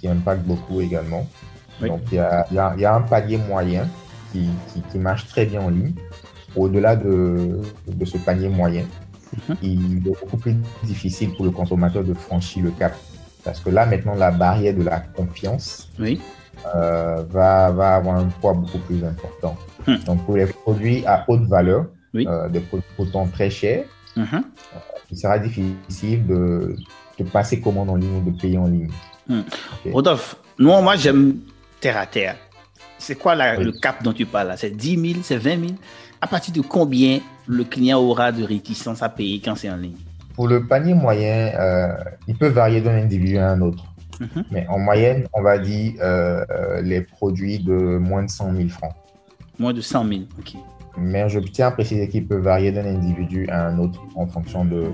[0.00, 1.26] qui impacte beaucoup également.
[1.80, 3.88] Donc, il y a, y a, un panier moyen
[4.30, 4.48] qui,
[4.90, 5.94] qui, marche très bien en ligne.
[6.54, 8.84] Au-delà de, de, ce panier moyen,
[9.48, 9.56] mhm.
[9.62, 12.94] il est beaucoup plus difficile pour le consommateur de franchir le cap.
[13.44, 16.20] Parce que là, maintenant, la barrière de la confiance oui.
[16.74, 19.56] euh, va, va avoir un poids beaucoup plus important.
[19.86, 19.96] Hmm.
[20.06, 23.84] Donc, pour les produits à haute valeur, euh, des produits pourtant très chers,
[24.16, 24.26] mhm.
[24.32, 24.78] euh,
[25.10, 26.76] il sera difficile de,
[27.22, 28.90] passer commande en ligne ou de payer en ligne.
[29.28, 29.42] Hmm.
[29.92, 31.36] Rodolphe, moi, j'aime
[31.80, 32.36] terre à terre.
[32.98, 34.56] C'est quoi le cap dont tu parles là?
[34.56, 35.72] C'est 10 000, c'est 20 000
[36.20, 39.96] À partir de combien le client aura de réticence à payer quand c'est en ligne?
[40.34, 41.94] Pour le panier moyen, euh,
[42.28, 43.84] il peut varier d'un individu à un autre.
[44.20, 44.44] Mhm.
[44.52, 45.94] Mais en moyenne, on va dire
[46.80, 48.94] les produits de moins de 100 000 francs.
[49.58, 50.54] Moins de 100 000, ok.
[50.96, 54.64] Mais je tiens à préciser qu'il peut varier d'un individu à un autre en fonction
[54.64, 54.92] de,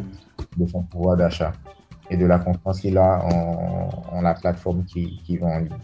[0.57, 1.53] de son pouvoir d'achat
[2.11, 3.23] et de la confiance qu'il a
[4.13, 5.79] en, la plateforme qui, qui vend en ligne.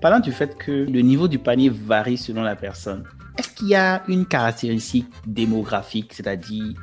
[0.00, 3.04] Parlant du fait que le niveau du panier varie selon la personne,
[3.38, 6.74] est-ce qu'il y a une caractéristique démographique, c'est-à-dire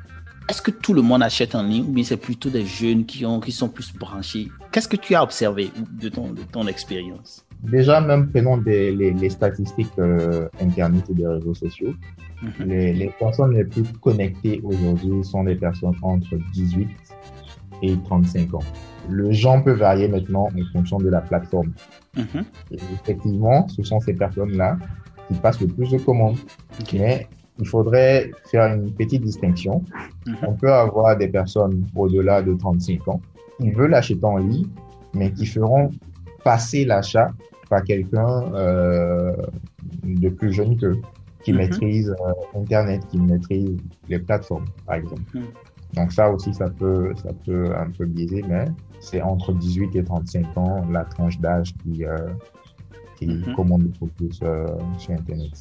[0.50, 3.26] est-ce que tout le monde achète en ligne ou bien c'est plutôt des jeunes qui,
[3.26, 4.48] ont, qui sont plus branchés?
[4.72, 5.72] Qu'est-ce que tu as observé
[6.02, 7.46] de ton, de ton expérience?
[7.64, 11.94] Déjà, même prenons des, les, statistiques euh, Internet et des réseaux sociaux.
[12.42, 12.68] Mhm.
[12.68, 16.88] les, les, personnes les plus connectées aujourd'hui sont des personnes entre 18
[17.82, 18.60] et 35 ans.
[19.10, 21.72] Le genre peut varier maintenant en fonction de la plateforme.
[22.16, 22.46] Mhm.
[22.72, 24.78] effectivement, ce sont ces personnes-là
[25.28, 26.38] qui passent le plus de commandes.
[26.94, 27.28] Mais
[27.60, 29.84] il faudrait faire une petite distinction.
[30.26, 30.36] Mhm.
[30.48, 33.22] On peut avoir des personnes au-delà de 35 ans
[33.60, 34.68] qui veulent acheter en ligne,
[35.14, 35.92] mais qui feront
[36.44, 37.32] passer l'achat
[37.70, 39.36] par quelqu'un euh,
[40.04, 40.98] de plus jeune qu'eux,
[41.44, 41.58] qui mhm.
[41.58, 43.78] maîtrise euh, Internet, qui maîtrise
[44.10, 45.22] les plateformes, par exemple.
[45.94, 48.66] Donc ça aussi, ça peut, ça peut un peu biaiser, mais
[49.00, 52.18] c'est entre 18 et 35 ans la tranche d'âge qui, euh,
[53.18, 53.56] qui mhm.
[53.56, 55.52] commande beaucoup plus euh, sur Internet.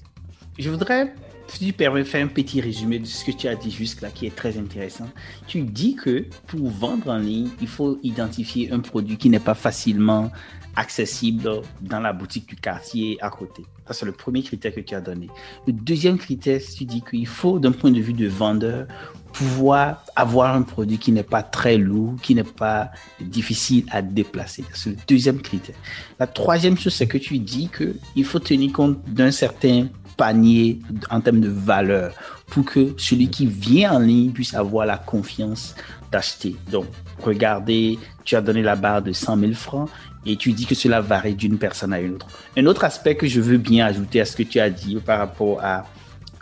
[0.58, 1.12] Je voudrais,
[1.48, 4.26] si tu permets, faire un petit résumé de ce que tu as dit jusque-là, qui
[4.26, 5.08] est très intéressant.
[5.46, 9.54] Tu dis que pour vendre en ligne, il faut identifier un produit qui n'est pas
[9.54, 10.30] facilement
[10.76, 13.64] accessible dans la boutique du quartier à côté.
[13.86, 15.28] Ça, c'est le premier critère que tu as donné.
[15.66, 18.86] Le deuxième critère, tu dis qu'il faut, d'un point de vue de vendeur,
[19.32, 24.64] pouvoir avoir un produit qui n'est pas très lourd, qui n'est pas difficile à déplacer.
[24.74, 25.76] C'est le deuxième critère.
[26.18, 31.20] La troisième chose, c'est que tu dis qu'il faut tenir compte d'un certain panier en
[31.20, 32.14] termes de valeur
[32.46, 35.74] pour que celui qui vient en ligne puisse avoir la confiance
[36.10, 36.56] d'acheter.
[36.70, 36.86] Donc,
[37.22, 39.90] regardez, tu as donné la barre de 100 000 francs
[40.26, 42.26] et tu dis que cela varie d'une personne à une autre.
[42.56, 45.18] Un autre aspect que je veux bien ajouter à ce que tu as dit par
[45.18, 45.84] rapport à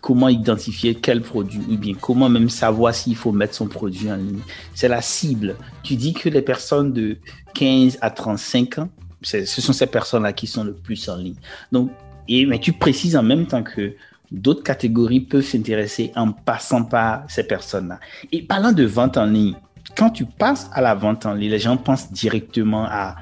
[0.01, 4.17] comment identifier quel produit ou bien comment même savoir s'il faut mettre son produit en
[4.17, 4.41] ligne.
[4.75, 5.57] C'est la cible.
[5.83, 7.17] Tu dis que les personnes de
[7.55, 8.89] 15 à 35 ans,
[9.23, 11.37] ce sont ces personnes-là qui sont le plus en ligne.
[11.73, 11.91] Donc,
[12.29, 13.95] et, mais tu précises en même temps que
[14.31, 18.01] d'autres catégories peuvent s'intéresser en passant par ces personnes-là.
[18.33, 19.55] Et parlant de vente en ligne,
[19.97, 23.17] quand tu passes à la vente en ligne, les gens pensent directement à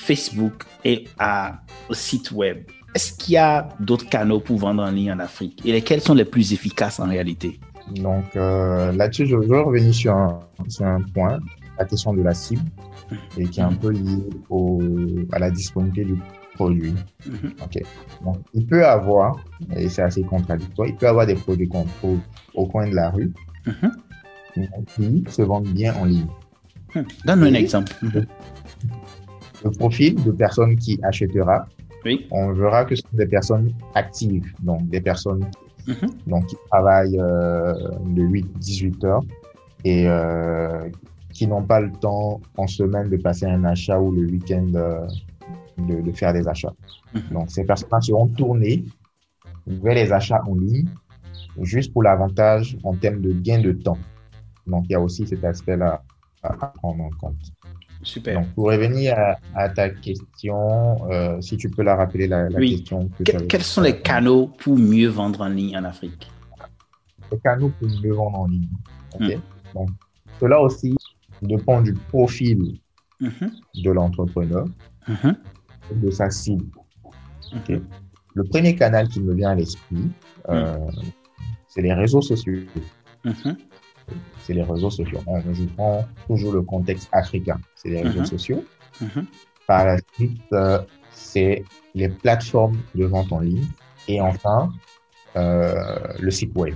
[0.00, 2.58] Facebook et à, au site web.
[2.94, 5.62] Est-ce qu'il y a d'autres canaux pour vendre en ligne en Afrique?
[5.64, 7.60] Et lesquels sont les plus efficaces en réalité?
[7.96, 11.38] Donc euh, là-dessus, je veux revenir sur un, sur un point,
[11.78, 12.62] la question de la cible,
[13.36, 14.80] et qui est un peu lié au,
[15.32, 16.20] à la disponibilité du
[16.54, 16.94] produit.
[17.26, 17.52] Mhm.
[17.62, 17.82] Ok.
[18.24, 19.36] Donc, il peut avoir,
[19.76, 22.18] et c'est assez contradictoire, il peut avoir des produits qu'on trouve
[22.54, 23.32] au coin de la rue
[23.66, 23.92] Mhm.
[24.96, 26.26] qui se vendent bien en ligne.
[26.94, 27.02] Hmm.
[27.24, 27.92] Donne-nous un exemple.
[29.64, 31.66] Le profil de personne qui achètera,
[32.04, 32.26] Oui.
[32.30, 35.44] on verra que ce sont des personnes actives, donc des personnes
[35.86, 36.08] Mhm.
[36.26, 37.72] donc, qui travaillent euh,
[38.06, 39.22] de 8-18 heures
[39.84, 40.88] et euh,
[41.32, 45.06] qui n'ont pas le temps en semaine de passer un achat ou le week-end euh,
[45.78, 46.74] de, de faire des achats.
[47.14, 47.22] Mhm.
[47.32, 48.84] Donc, ces personnes seront tournées
[49.66, 50.86] vers les achats en ligne
[51.62, 53.98] juste pour l'avantage en termes de gain de temps.
[54.66, 56.02] Donc, il y a aussi cet aspect-là
[56.42, 57.36] à prendre en compte.
[58.02, 58.34] Super.
[58.40, 62.58] Donc, pour revenir à, à ta question, euh, si tu peux la rappeler, la, la
[62.58, 62.76] Oui.
[62.76, 63.08] question.
[63.18, 66.30] Que Que- quels sont les canaux pour mieux vendre en ligne en Afrique?
[67.30, 68.68] Les canaux pour mieux vendre en ligne.
[69.14, 69.20] Ok.
[69.22, 69.40] Mm.
[69.74, 69.88] Donc,
[70.40, 70.94] cela aussi
[71.42, 72.80] dépend du profil
[73.20, 73.50] Mhm.
[73.84, 74.64] de l'entrepreneur,
[75.06, 75.36] Mhm.
[75.96, 76.64] de sa cible.
[77.54, 77.80] Ok.
[78.34, 80.08] Le premier canal qui me vient à l'esprit,
[80.48, 80.78] euh,
[81.68, 82.54] c'est les réseaux sociaux.
[84.50, 85.20] C'est les réseaux sociaux.
[85.28, 87.56] On, je prends toujours le contexte africain.
[87.76, 88.26] C'est les réseaux Mhm.
[88.26, 88.64] sociaux.
[89.00, 89.24] Mhm.
[89.68, 90.80] Par la suite, euh,
[91.12, 91.62] c'est
[91.94, 93.64] les plateformes de vente en ligne.
[94.08, 94.72] Et enfin,
[95.36, 95.76] euh,
[96.18, 96.74] le site web.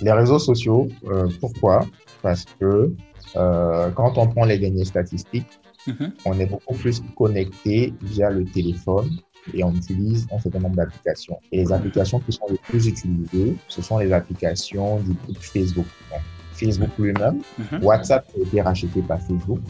[0.00, 1.84] Les réseaux sociaux, euh, pourquoi?
[2.22, 2.94] Parce que
[3.34, 5.48] quand on prend les données statistiques,
[5.88, 6.12] Mhm.
[6.26, 9.10] on est beaucoup plus connecté via le téléphone
[9.52, 11.40] et on utilise un certain nombre d'applications.
[11.50, 15.86] Et les applications qui sont les plus utilisées, ce sont les applications du groupe Facebook.
[16.12, 16.20] Donc,
[16.60, 17.82] Facebook lui-même, Mhm.
[17.84, 19.60] WhatsApp a été racheté par Facebook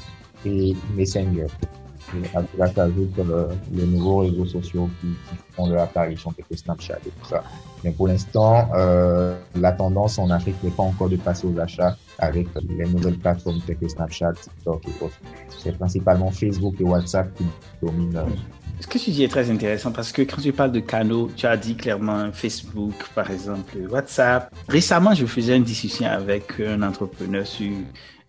[0.44, 1.46] et Messenger.
[2.12, 6.44] Et après, là, s'ajoute euh, les nouveaux réseaux sociaux qui, qui font leur apparition, tels
[6.50, 7.44] que Snapchat et tout ça.
[7.84, 11.96] Mais pour l'instant, euh, la tendance en Afrique n'est pas encore de passer aux achats
[12.18, 15.20] avec les nouvelles plateformes telles que Snapchat, TikTok et autres.
[15.62, 17.44] C'est principalement Facebook et WhatsApp qui
[17.80, 18.16] dominent.
[18.16, 18.24] euh,
[18.80, 21.46] Ce que tu dis est très intéressant parce que quand tu parles de canaux, tu
[21.46, 24.52] as dit clairement Facebook, par exemple, WhatsApp.
[24.68, 27.70] Récemment, je faisais une discussion avec un entrepreneur sur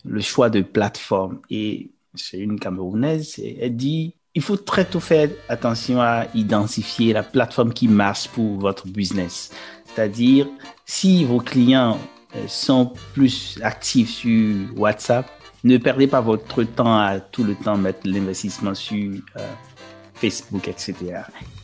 [0.03, 4.99] le choix de plateforme et c'est une Camerounaise et elle dit il faut très tôt
[4.99, 9.51] faire attention à identifier la plateforme qui marche pour votre business.
[9.85, 10.47] C'est-à-dire,
[10.85, 11.97] si vos clients
[12.35, 15.29] euh, sont plus actifs sur WhatsApp,
[15.63, 19.53] ne perdez pas votre temps à tout le temps mettre l'investissement sur euh,
[20.21, 20.93] Facebook, etc.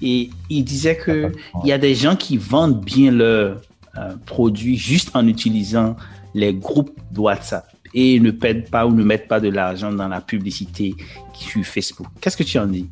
[0.02, 1.32] Et il disait que
[1.64, 3.62] il y a des gens qui vendent bien leurs
[3.98, 5.96] euh, produits juste en utilisant
[6.34, 10.08] les groupes de WhatsApp et ne perdent pas ou ne mettent pas de l'argent dans
[10.08, 10.96] la publicité
[11.34, 12.08] sur Facebook.
[12.20, 12.88] Qu'est-ce que tu en dis?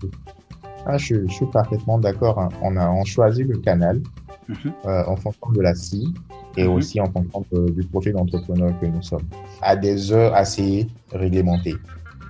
[0.86, 2.38] Ah, je, je suis parfaitement d'accord.
[2.40, 2.50] hein.
[2.62, 4.02] On a on choisit le canal
[4.48, 4.72] Mhm.
[4.86, 6.14] euh, en fonction de la cible
[6.56, 6.74] et Mhm.
[6.76, 9.28] aussi en fonction de- du profil d'entrepreneur que nous sommes,
[9.62, 11.76] à des heures assez réglementées.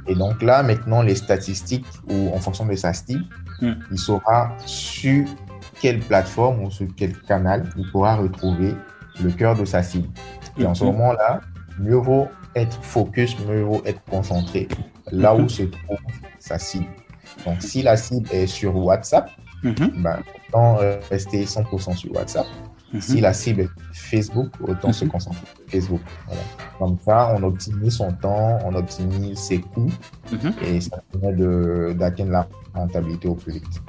[0.07, 3.25] Et donc là, maintenant, les statistiques ou en fonction de sa cible,
[3.61, 3.75] Mhm.
[3.91, 5.25] il saura sur
[5.81, 8.75] quelle plateforme ou sur quel canal il pourra retrouver
[9.23, 10.09] le cœur de sa cible.
[10.57, 10.91] Et en ce Mhm.
[10.91, 11.41] moment-là,
[11.79, 14.67] mieux vaut être focus, mieux vaut être concentré
[15.11, 15.97] là où se trouve
[16.39, 16.85] sa cible.
[17.45, 19.29] Donc, si la cible est sur WhatsApp,
[19.97, 22.47] ben, autant euh, rester 100% sur WhatsApp.
[22.93, 23.01] Mhm.
[23.01, 25.11] Si la cible est Facebook, autant se Mhm.
[25.11, 26.01] concentrer sur Facebook.
[26.27, 26.41] Voilà.
[26.79, 29.91] Comme ça, on optimise son temps, on optimise ses coûts
[30.31, 30.53] Mhm.
[30.63, 33.81] et ça permet de- d'atteindre la rentabilité au plus vite.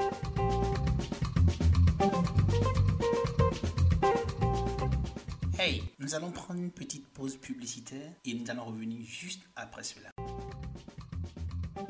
[5.59, 10.09] Hey, nous allons prendre une petite pause publicitaire et nous allons revenir juste après cela.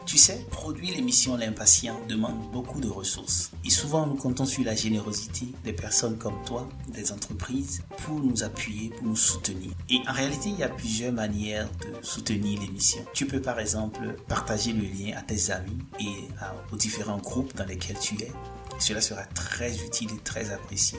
[0.07, 3.51] Tu sais, produire l'émission L'Impatient demande beaucoup de ressources.
[3.65, 8.45] Et souvent, nous comptons sur la générosité des personnes comme toi, des entreprises, pour nous
[8.45, 9.73] appuyer, pour nous soutenir.
[9.91, 13.05] Et en réalité, il y a plusieurs manières de soutenir l'émission.
[13.15, 16.29] Tu peux par exemple partager le lien à tes amis et
[16.73, 18.31] aux différents groupes dans lesquels tu es
[18.79, 20.99] Cela sera très utile et très apprécié.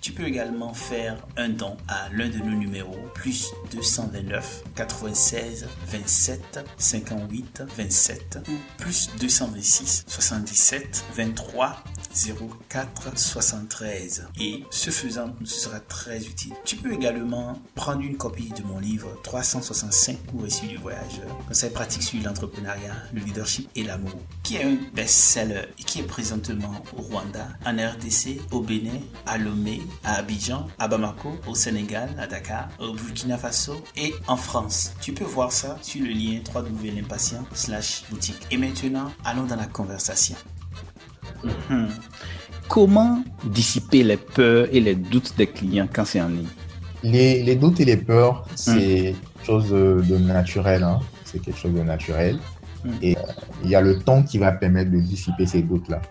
[0.00, 6.60] Tu peux également faire un don à l'un de nos numéros plus 229 96 27
[6.78, 11.82] 58 27 ou plus 226 77 23
[12.68, 16.54] 04 73 et ce faisant ce sera très utile.
[16.64, 21.70] Tu peux également prendre une copie de mon livre 365 cours issus du voyageur, conseils
[21.70, 26.82] pratiques sur l'entrepreneuriat, le leadership et l'amour, qui est un best-seller et qui est présentement
[26.96, 32.26] au Rwanda, en RDC, au Bénin, à Lomé, à Abidjan, à Bamako, au Sénégal, à
[32.26, 34.92] Dakar, au Burkina Faso et en France.
[35.00, 38.46] Tu peux voir ça sur le lien www.l'impatient slash boutique.
[38.50, 40.36] Et maintenant, allons dans la conversation.
[41.42, 41.88] Mhm.
[42.68, 46.48] Comment dissiper les peurs et les doutes des clients quand c'est en ligne?
[47.02, 50.82] Les, les, doutes et les peurs, c'est quelque chose de, naturel.
[50.82, 51.00] Hein.
[51.24, 52.38] C'est quelque chose de naturel.
[52.84, 52.90] Mm.
[53.02, 53.20] Et euh,
[53.64, 56.02] il y a le temps qui va permettre de dissiper ces doutes-là.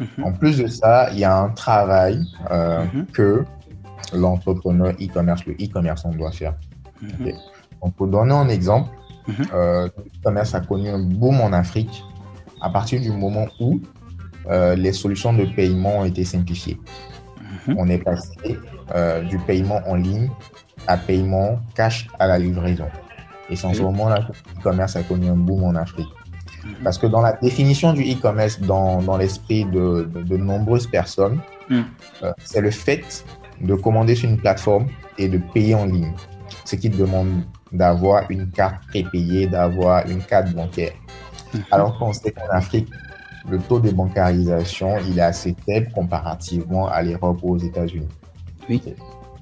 [0.00, 0.24] Mhm.
[0.24, 3.06] En plus de ça, il y a un travail euh, mhm.
[3.06, 3.44] que
[4.12, 6.54] l'entrepreneur e-commerce, le e-commerçant doit faire.
[7.82, 8.90] Donc, pour donner un exemple,
[9.52, 12.04] euh, e-commerce a connu un boom en Afrique
[12.60, 13.80] à partir du moment où
[14.48, 16.78] euh, les solutions de paiement ont été simplifiées.
[17.68, 17.76] Mhm.
[17.78, 18.58] On est passé
[19.28, 20.30] du paiement en ligne
[20.86, 22.86] à paiement cash à la livraison.
[23.50, 26.08] Et c'est en ce moment-là que l'e-commerce a connu un boom en Afrique.
[26.84, 31.84] Parce que dans la définition du e-commerce, dans, dans l'esprit de, de, nombreuses personnes, mhm.
[32.22, 33.24] euh, c'est le fait
[33.60, 34.86] de commander sur une plateforme
[35.18, 36.12] et de payer en ligne.
[36.64, 40.92] Ce qui demande d'avoir une carte prépayée, d'avoir une carte bancaire.
[41.70, 42.88] Alors qu'on sait qu'en Afrique,
[43.48, 48.08] le taux de bancarisation, il est assez faible comparativement à l'Europe ou aux États-Unis.
[48.68, 48.82] Oui.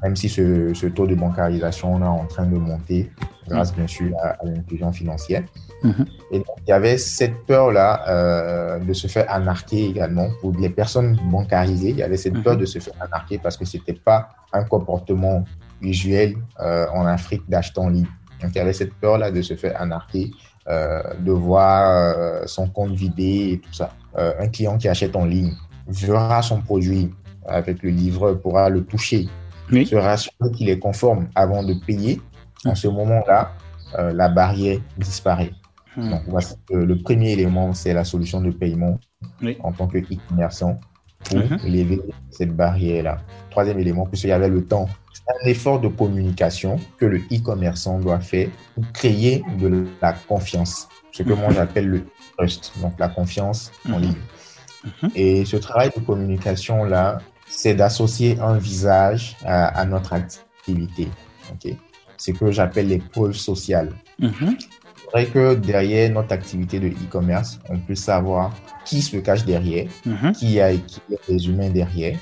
[0.02, 3.10] Même si ce, ce, taux de bancarisation est en train de monter
[3.48, 5.42] grâce bien sûr à, l'inclusion financière.
[5.84, 6.06] Mhm.
[6.32, 10.28] Et donc, il y avait cette peur-là euh, de se faire anarquer également.
[10.40, 12.60] Pour les personnes bancarisées, il y avait cette peur mhm.
[12.60, 15.44] de se faire anarquer parce que c'était pas un comportement
[15.80, 18.08] usuel euh, en Afrique d'acheter en ligne.
[18.42, 20.30] Donc, il y avait cette peur-là de se faire anarquer
[20.66, 23.90] euh, de voir euh, son compte vidé et tout ça.
[24.16, 25.52] Euh, un client qui achète en ligne
[25.86, 27.12] verra son produit
[27.46, 29.28] avec le livreur, pourra le toucher,
[29.70, 29.84] oui.
[29.84, 32.18] se rassurer qu'il est conforme avant de payer.
[32.64, 33.52] En ce moment-là,
[33.98, 35.50] la barrière disparaît.
[35.96, 36.11] Hmm.
[36.11, 36.22] Donc,
[36.70, 38.98] le premier élément, c'est la solution de paiement
[39.61, 40.80] en tant que e-commerçant
[41.24, 41.64] pour uh-huh.
[41.64, 43.18] lever cette barrière-là.
[43.50, 44.88] Troisième élément, puisqu'il y avait le temps
[45.28, 51.22] un effort de communication que le e-commerçant doit faire pour créer de la confiance, ce
[51.22, 52.04] que moi j'appelle le
[52.37, 54.14] trust, donc la confiance en ligne.
[54.85, 55.11] Mhm.
[55.14, 61.09] Et ce travail de communication-là, c'est d'associer un visage à, notre activité.
[61.52, 61.78] Okay?
[62.16, 63.92] C'est ce que j'appelle les pôles sociales.
[64.20, 64.73] C'est
[65.14, 68.53] vrai que derrière notre activité de e-commerce, on peut savoir
[68.85, 70.33] qui se cache derrière, mhm.
[70.33, 72.18] qui, a, qui a des humains derrière,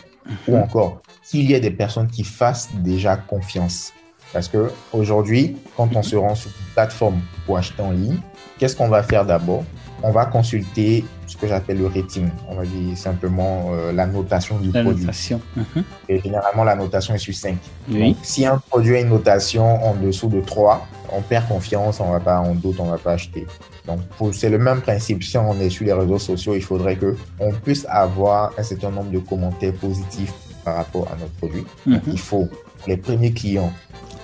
[0.47, 3.93] ou encore qu'il y ait des personnes qui fassent déjà confiance.
[4.33, 8.19] Parce que aujourd'hui, quand on se rend sur une plateforme pour acheter en ligne,
[8.59, 9.65] qu'est-ce qu'on va faire d'abord?
[10.03, 12.29] On va consulter ce que j'appelle le rating.
[12.49, 15.03] On va dire simplement euh, la notation du la produit.
[15.03, 15.41] Notation.
[15.57, 15.85] Mhm.
[16.09, 17.57] Et généralement, la notation est sur 5.
[17.89, 22.11] Donc, si un produit a une notation en dessous de 3, on perd confiance, on
[22.11, 23.46] va pas, on doute, on va pas acheter.
[23.87, 24.01] Donc,
[24.33, 25.22] c'est le même principe.
[25.22, 28.90] Si on est sur les réseaux sociaux, il faudrait que on puisse avoir un certain
[28.90, 30.33] nombre de commentaires positifs
[30.64, 31.64] par rapport à notre produit.
[31.87, 32.01] Mhm.
[32.07, 32.48] il faut,
[32.87, 33.72] les premiers clients,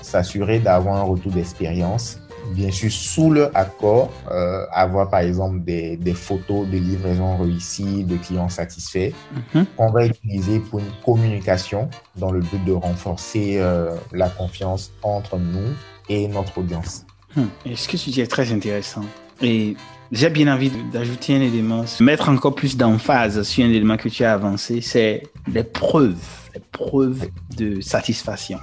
[0.02, 2.18] s'assurer d'avoir un retour d'expérience.
[2.52, 8.04] Bien sûr, sous leur accord, euh, avoir par exemple des, des, photos de livraison réussies,
[8.04, 9.12] de clients satisfaits,
[9.54, 9.66] mhm.
[9.76, 15.36] qu'on va utiliser pour une communication dans le but de renforcer euh, la confiance entre
[15.36, 15.74] nous
[16.08, 17.04] et notre audience.
[17.36, 17.46] Hmm.
[17.74, 19.04] Ce que tu dis est très intéressant.
[19.42, 19.76] Et
[20.10, 24.24] j'ai bien envie d'ajouter un élément, mettre encore plus d'emphase sur un élément que tu
[24.24, 26.16] as avancé, c'est les preuves,
[26.54, 28.58] les preuves de satisfaction.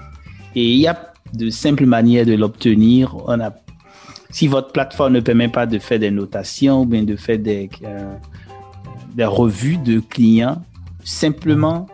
[0.55, 3.15] Et il y a de simples manières de l'obtenir.
[3.27, 3.53] On a,
[4.31, 7.69] si votre plateforme ne permet pas de faire des notations ou bien de faire des,
[7.83, 8.15] euh,
[9.13, 10.61] des revues de clients,
[11.03, 11.87] simplement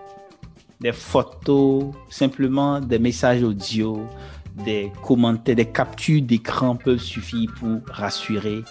[0.79, 4.07] des photos, simplement des messages audio,
[4.63, 8.63] des commentaires, des captures d'écran peuvent suffire pour rassurer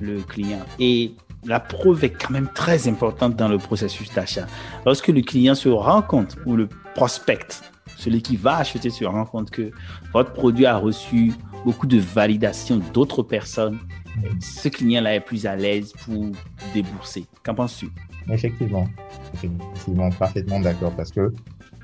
[0.00, 0.64] le client.
[0.78, 4.46] Et la preuve est quand même très importante dans le processus d'achat.
[4.84, 7.60] Lorsque le client se rend compte ou le prospect,
[7.96, 9.70] celui qui va acheter se rend compte que
[10.12, 11.32] votre produit a reçu
[11.64, 13.78] beaucoup de validation d'autres personnes,
[14.40, 16.26] ce client-là est plus à l'aise pour
[16.74, 17.26] débourser.
[17.44, 17.88] Qu'en penses-tu?
[18.30, 18.86] Effectivement,
[19.34, 21.32] effectivement, parfaitement d'accord parce que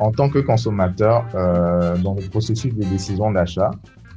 [0.01, 3.71] en tant que consommateur, euh, dans le processus de décision d'achat,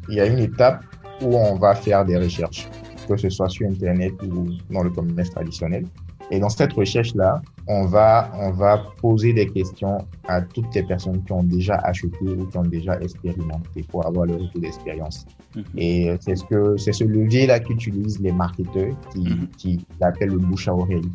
[0.09, 0.83] il y a une étape
[1.21, 2.67] où on va faire des recherches,
[3.07, 5.85] que ce soit sur Internet ou dans le commerce traditionnel.
[6.29, 9.97] Et dans cette recherche-là, on va, on va poser des questions
[10.27, 14.25] à toutes les personnes qui ont déjà acheté ou qui ont déjà expérimenté pour avoir
[14.25, 15.25] le retour d'expérience.
[15.55, 15.63] Mhm.
[15.77, 20.39] Et c'est ce que, c'est ce levier-là qu'utilisent les marketeurs qui, mm qui l'appellent le
[20.39, 21.09] bouche à oreille.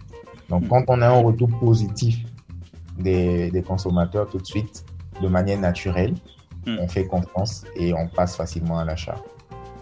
[0.49, 0.69] Donc, mhm.
[0.69, 2.25] quand on a un retour positif
[2.99, 4.84] des, des consommateurs tout de suite,
[5.20, 6.14] de manière naturelle,
[6.66, 6.78] mhm.
[6.80, 9.16] on fait confiance et on passe facilement à l'achat.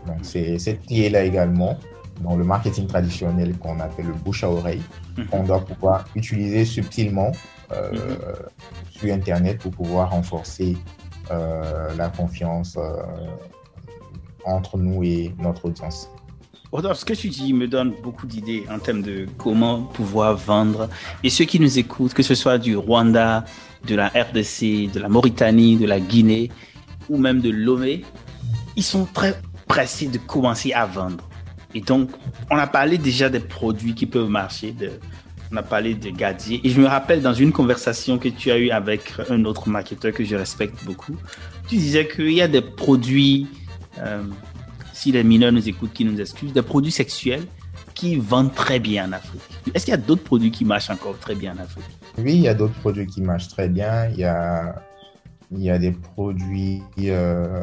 [0.06, 1.78] Donc, c'est cette clé-là également
[2.20, 4.82] dans le marketing traditionnel qu'on appelle le bouche à oreille,
[5.16, 5.26] mhm.
[5.26, 7.32] qu'on doit pouvoir utiliser subtilement
[7.72, 7.98] euh, mhm.
[8.90, 10.76] sur Internet pour pouvoir renforcer
[11.30, 13.02] euh, la confiance euh,
[14.44, 16.10] entre nous et notre audience.
[16.72, 20.88] Ce que tu dis me donne beaucoup d'idées en termes de comment pouvoir vendre.
[21.22, 23.44] Et ceux qui nous écoutent, que ce soit du Rwanda,
[23.86, 26.50] de la RDC, de la Mauritanie, de la Guinée
[27.08, 28.02] ou même de Lomé,
[28.76, 31.28] ils sont très pressés de commencer à vendre.
[31.74, 32.10] Et donc,
[32.50, 34.74] on a parlé déjà des produits qui peuvent marcher.
[35.52, 36.60] On a parlé de Gadier.
[36.64, 40.12] Et je me rappelle dans une conversation que tu as eue avec un autre marketeur
[40.12, 41.16] que je respecte beaucoup,
[41.68, 43.46] tu disais qu'il y a des produits,
[43.98, 44.22] euh,
[45.00, 47.46] si les mineurs nous écoutent, qui nous excusent, des produits sexuels
[47.94, 49.42] qui vendent très bien en Afrique.
[49.74, 51.84] Est-ce qu'il y a d'autres produits qui marchent encore très bien en Afrique?
[52.18, 54.08] Oui, il y a d'autres produits qui marchent très bien.
[54.10, 54.74] Il y a,
[55.52, 57.62] il y a des produits euh,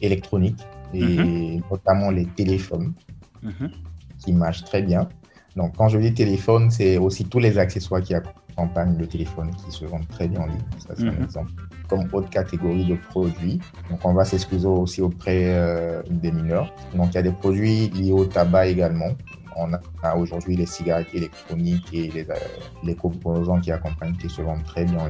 [0.00, 0.62] électroniques
[0.92, 1.62] et mm-hmm.
[1.70, 2.94] notamment les téléphones
[3.42, 3.70] Mhm.
[4.18, 5.08] qui marche très bien.
[5.56, 9.72] Donc, quand je dis téléphone, c'est aussi tous les accessoires qui accompagnent le téléphone qui
[9.72, 10.58] se vendent très bien en ligne.
[10.78, 11.24] Ça, c'est un mhm.
[11.24, 11.52] exemple.
[11.90, 13.60] Comme autre catégorie de produits.
[13.90, 16.72] Donc, on va s'excuser aussi auprès euh, des mineurs.
[16.94, 19.10] Donc, il y a des produits liés au tabac également.
[19.56, 19.72] On
[20.04, 24.84] a aujourd'hui les cigarettes électroniques et les, euh, composants qui accompagnent qui se vendent très
[24.84, 25.00] bien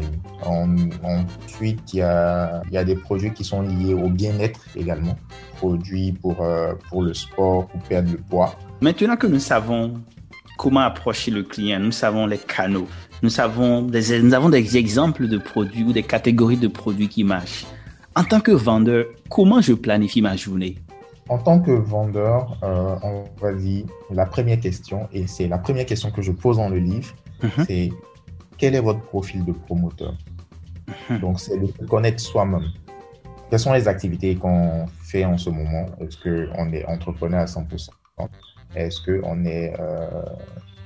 [0.47, 0.91] en ligne.
[1.45, 5.17] ensuite, il y, a, il y a des produits qui sont liés au bien-être également.
[5.59, 8.57] Produits pour, euh, pour le sport, pour perdre le poids.
[8.81, 10.01] Maintenant que nous savons
[10.61, 12.89] comment approcher le client, nous savons les canaux,
[13.23, 17.25] nous, savons des, nous avons des exemples de produits ou des catégories de produits qui
[17.25, 17.67] marchent.
[18.15, 20.77] En tant que vendeur, comment je planifie ma journée?
[21.29, 25.87] En tant que vendeur, euh, on va dire la première question, et c'est la première
[25.87, 27.65] question que je pose dans le livre, mhm.
[27.67, 27.91] c'est
[28.59, 30.17] quel est votre profil de promoteur?
[31.09, 31.21] Mhm.
[31.21, 32.67] Donc, c'est de connaître soi-même.
[33.49, 35.87] Quelles sont les activités qu'on fait en ce moment?
[36.01, 37.91] Est-ce qu'on est entrepreneur à 100%
[38.75, 40.09] Est-ce qu'on est, euh,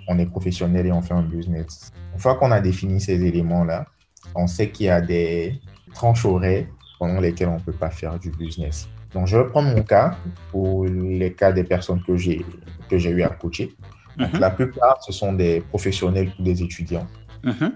[0.09, 3.86] on est professionnel et on fait un business Une fois qu'on a défini ces éléments-là,
[4.34, 5.61] on sait qu'il y a des
[5.94, 6.66] tranches horaires
[6.98, 8.88] pendant lesquelles on ne peut pas faire du business.
[9.12, 10.16] Donc, je vais prendre mon cas
[10.50, 12.44] pour les cas des personnes que j'ai
[12.90, 13.74] que j'ai eu à coacher.
[14.18, 14.38] Mhm.
[14.40, 17.07] La plupart, ce sont des professionnels ou des étudiants
[17.42, 17.72] mhm.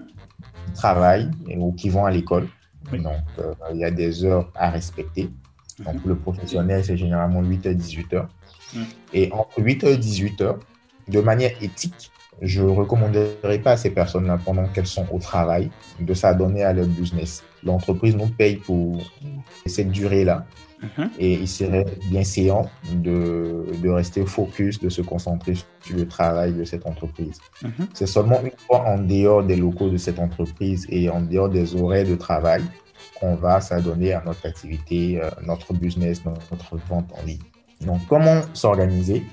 [0.65, 2.47] qui travaillent ou qui vont à l'école.
[2.91, 5.29] Donc, euh, il y a des heures à respecter.
[5.79, 6.09] Donc, mhm.
[6.09, 8.25] le professionnel, c'est généralement 8h, 18h.
[9.13, 10.57] Et entre 8h et 18h,
[11.07, 12.11] de manière éthique,
[12.41, 15.69] je ne recommanderais pas à ces personnes-là, pendant qu'elles sont au travail,
[15.99, 17.43] de s'adonner à leur business.
[17.63, 18.97] L'entreprise nous paye pour
[19.65, 20.45] cette durée-là.
[20.81, 21.09] Mhm.
[21.19, 26.53] Et il serait bien séant de, de, rester focus, de se concentrer sur le travail
[26.53, 27.37] de cette entreprise.
[27.61, 27.87] Mhm.
[27.93, 31.75] C'est seulement une fois en dehors des locaux de cette entreprise et en dehors des
[31.75, 32.63] horaires de travail
[33.19, 37.39] qu'on va s'adonner à notre activité, euh, notre business, notre vente en ligne.
[37.85, 39.23] Donc, comment s'organiser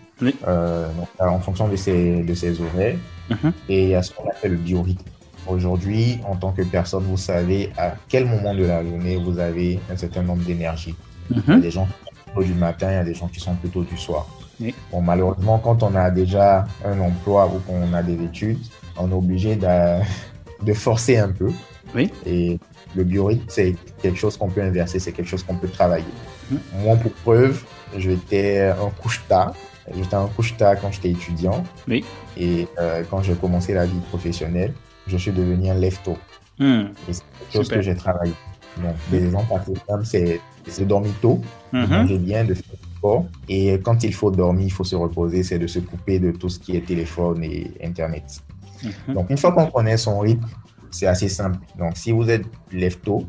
[0.46, 0.88] euh,
[1.18, 2.96] en fonction de ces, de ces horaires
[3.30, 3.52] mhm.
[3.68, 5.02] Et il y a ce qu'on appelle le biorhythme.
[5.48, 9.78] Aujourd'hui, en tant que personne, vous savez à quel moment de la journée vous avez
[9.90, 10.94] un certain nombre d'énergie.
[11.30, 13.28] Il y a des gens qui sont plutôt du matin, il y a des gens
[13.28, 14.26] qui sont plutôt du soir.
[14.90, 18.58] Bon, malheureusement, quand on a déjà un emploi ou qu'on a des études,
[18.96, 20.00] on est obligé de,
[20.64, 21.50] de forcer un peu.
[21.94, 22.10] Oui.
[22.24, 22.58] Et
[22.94, 26.04] le biorhythme, c'est quelque chose qu'on peut inverser, c'est quelque chose qu'on peut travailler.
[26.50, 26.58] Mhm.
[26.82, 27.64] Moi, pour preuve,
[27.96, 29.54] j'étais un couche-tard.
[29.94, 31.62] J'étais un couche-tard quand j'étais étudiant.
[31.88, 32.04] Oui.
[32.36, 34.72] Et euh, quand j'ai commencé la vie professionnelle,
[35.06, 36.16] je suis devenu un lefto.
[36.58, 36.86] Hmm.
[37.08, 38.32] Et c'est quelque chose que j'ai travaillé.
[38.82, 41.40] Donc, des exemples assez simples, c'est de dormir tôt,
[41.72, 41.86] mhm.
[41.86, 43.24] manger bien, de faire du sport.
[43.48, 46.48] Et quand il faut dormir, il faut se reposer, c'est de se couper de tout
[46.48, 48.42] ce qui est téléphone et Internet.
[48.82, 49.14] Mhm.
[49.14, 50.46] Donc, une fois qu'on connaît son rythme,
[50.90, 51.58] c'est assez simple.
[51.78, 53.26] Donc, si vous êtes lève tôt,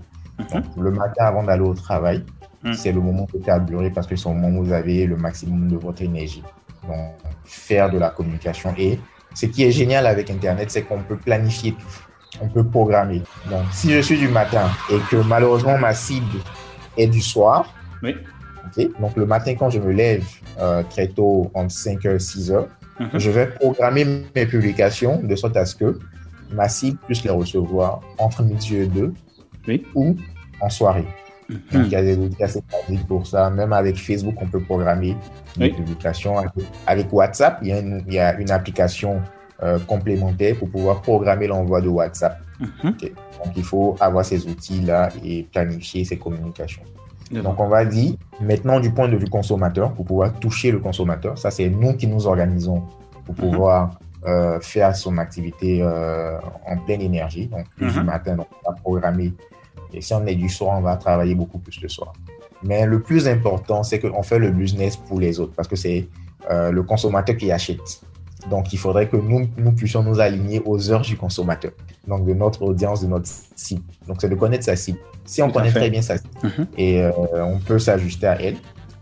[0.77, 2.23] le matin avant d'aller au travail,
[2.73, 5.67] c'est le moment de carburer parce que c'est le moment où vous avez le maximum
[5.67, 6.43] de votre énergie.
[6.87, 7.13] Donc,
[7.45, 8.73] faire de la communication.
[8.77, 8.99] Et
[9.33, 12.39] ce qui est génial avec Internet, c'est qu'on peut planifier tout.
[12.41, 13.21] On peut programmer.
[13.49, 16.37] Donc, si je suis du matin et que malheureusement ma cible
[16.97, 17.73] et du soir.
[18.03, 18.15] Oui.
[18.99, 20.25] Donc, le matin, quand je me lève
[20.59, 22.65] euh, très tôt, entre 5h et 6h,
[22.99, 23.09] mhm.
[23.13, 24.05] je vais programmer
[24.35, 25.99] mes publications de sorte à ce que
[26.51, 29.13] ma cible puisse les recevoir entre midi et 2
[29.67, 29.85] oui.
[29.95, 30.15] ou
[30.61, 31.05] en soirée.
[31.49, 33.49] Donc, il y a des outils assez pratiques pour ça.
[33.49, 35.15] Même avec Facebook, on peut programmer
[35.57, 36.35] les publications.
[36.85, 39.21] Avec, WhatsApp, il y, a une, il y, a une, application
[39.63, 42.39] euh, complémentaires pour pouvoir programmer l'envoi de WhatsApp.
[42.59, 42.91] Mhm.
[42.91, 46.83] Donc, il faut avoir ces outils-là et planifier ces communications.
[47.31, 51.37] Donc, on va dire, maintenant, du point de vue consommateur, pour pouvoir toucher le consommateur,
[51.37, 52.83] ça, c'est nous qui nous organisons
[53.25, 53.51] pour Mhm.
[53.51, 56.37] pouvoir euh, faire son activité euh,
[56.67, 57.47] en pleine énergie.
[57.47, 58.05] Donc, plus du Mhm.
[58.05, 59.31] matin, donc, on va programmer.
[59.97, 62.13] Et si on est du soir, on va travailler beaucoup plus le soir.
[62.63, 66.07] Mais le plus important, c'est qu'on fait le business pour les autres parce que c'est
[66.51, 68.01] euh, le consommateur qui achète.
[68.51, 71.71] Donc, il faudrait que nous, nous puissions nous aligner aux heures du consommateur,
[72.07, 73.81] donc de notre audience, de notre cible.
[74.07, 74.99] Donc, c'est de connaître sa cible.
[75.25, 76.67] Si on Tout connaît très bien sa cible Mhm.
[76.77, 77.11] et euh,
[77.53, 78.53] on peut s'ajuster à elle,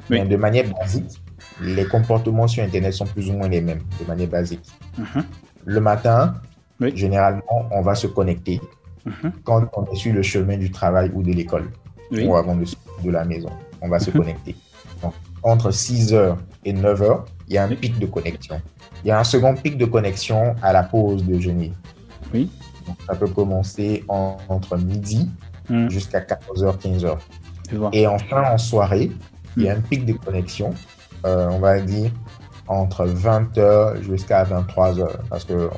[0.09, 0.19] Oui.
[0.21, 1.21] mais de manière basique,
[1.61, 4.65] les comportements sur Internet sont plus ou moins les mêmes, de manière basique.
[4.97, 5.23] Mhm.
[5.65, 6.35] Le matin,
[6.79, 6.91] Oui.
[6.95, 8.61] généralement, on va se connecter
[9.05, 9.31] Mhm.
[9.43, 11.69] quand on est sur le chemin du travail ou de l'école
[12.11, 12.25] Oui.
[12.25, 12.65] ou avant de,
[13.03, 13.49] de la maison.
[13.81, 14.17] On va se Mhm.
[14.17, 14.55] connecter.
[15.01, 17.75] Donc, entre 6h et 9h, il y a un Oui.
[17.75, 18.59] pic de connexion.
[19.03, 21.71] Il y a un second pic de connexion à la pause déjeuner.
[22.33, 22.49] Oui.
[22.87, 25.29] Donc, ça peut commencer en- entre midi
[25.69, 25.89] Mhm.
[25.89, 27.17] jusqu'à 14h, 15h.
[27.71, 27.89] Je vois.
[27.93, 29.11] Et enfin, en soirée,
[29.57, 30.73] il y a un pic de connexion,
[31.25, 32.11] euh, on va dire
[32.67, 35.07] entre 20h jusqu'à 23h.
[35.29, 35.69] Parce que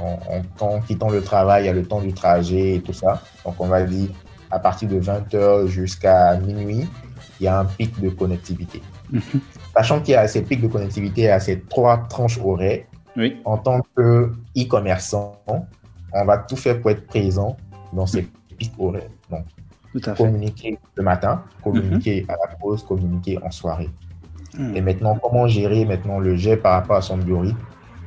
[0.59, 3.21] en, quittant le travail, il y a le temps du trajet et tout ça.
[3.45, 4.09] Donc, on va dire
[4.49, 6.88] à partir de 20h jusqu'à minuit,
[7.39, 8.81] il y a un pic de connectivité.
[9.11, 9.21] Mhm.
[9.75, 12.83] Sachant qu'il y a ces pics de connectivité à ces trois tranches horaires,
[13.15, 13.41] Oui.
[13.45, 15.41] en tant que e-commerçant,
[16.13, 17.57] on va tout faire pour être présent
[17.93, 18.27] dans ces
[18.57, 19.09] pics horaires.
[19.29, 19.43] Donc,
[19.91, 20.23] Tout à fait.
[20.23, 23.89] communiquer le matin, communiquer à la pause, communiquer en soirée.
[24.58, 24.76] Mhm.
[24.76, 27.58] Et maintenant, comment gérer maintenant le jet par rapport à son biorhythme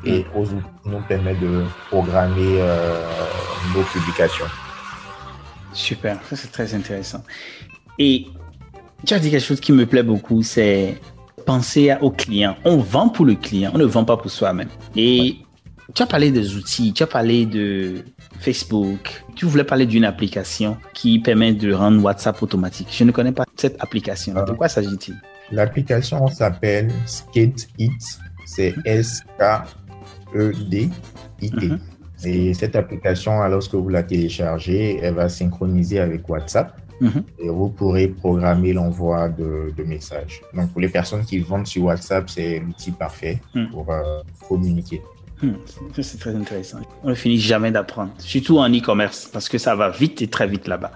[0.04, 2.94] et aux outils qui nous permettent de programmer euh,
[3.74, 4.46] nos publications?
[5.72, 7.22] Super, ça c'est très intéressant.
[7.98, 8.26] Et
[9.06, 10.98] tu as dit quelque chose qui me plaît beaucoup, c'est
[11.46, 12.56] penser au client.
[12.64, 14.68] On vend pour le client, on ne vend pas pour soi-même.
[14.96, 15.36] Et
[15.94, 18.04] tu as parlé des outils, tu as parlé de
[18.40, 22.88] Facebook, tu voulais parler d'une application qui permet de rendre WhatsApp automatique.
[22.90, 24.34] Je ne connais pas cette application.
[24.34, 24.54] De Ah.
[24.54, 25.14] quoi s'agit-il?
[25.52, 27.92] L'application s'appelle Skate It.
[28.46, 28.74] C'est
[30.32, 30.90] S-K-E-D-I-T.
[31.68, 31.78] Mhm.
[32.24, 37.22] Et cette application, lorsque vous la téléchargez, elle va synchroniser avec WhatsApp Mhm.
[37.38, 40.42] et vous pourrez programmer l'envoi de, de messages.
[40.52, 43.70] Donc, pour les personnes qui vendent sur WhatsApp, c'est l'outil parfait Mhm.
[43.70, 45.00] pour euh, communiquer.
[45.42, 45.54] Hmm,
[46.00, 46.80] c'est très intéressant.
[47.02, 50.46] On ne finit jamais d'apprendre, surtout en e-commerce, parce que ça va vite et très
[50.46, 50.92] vite là-bas.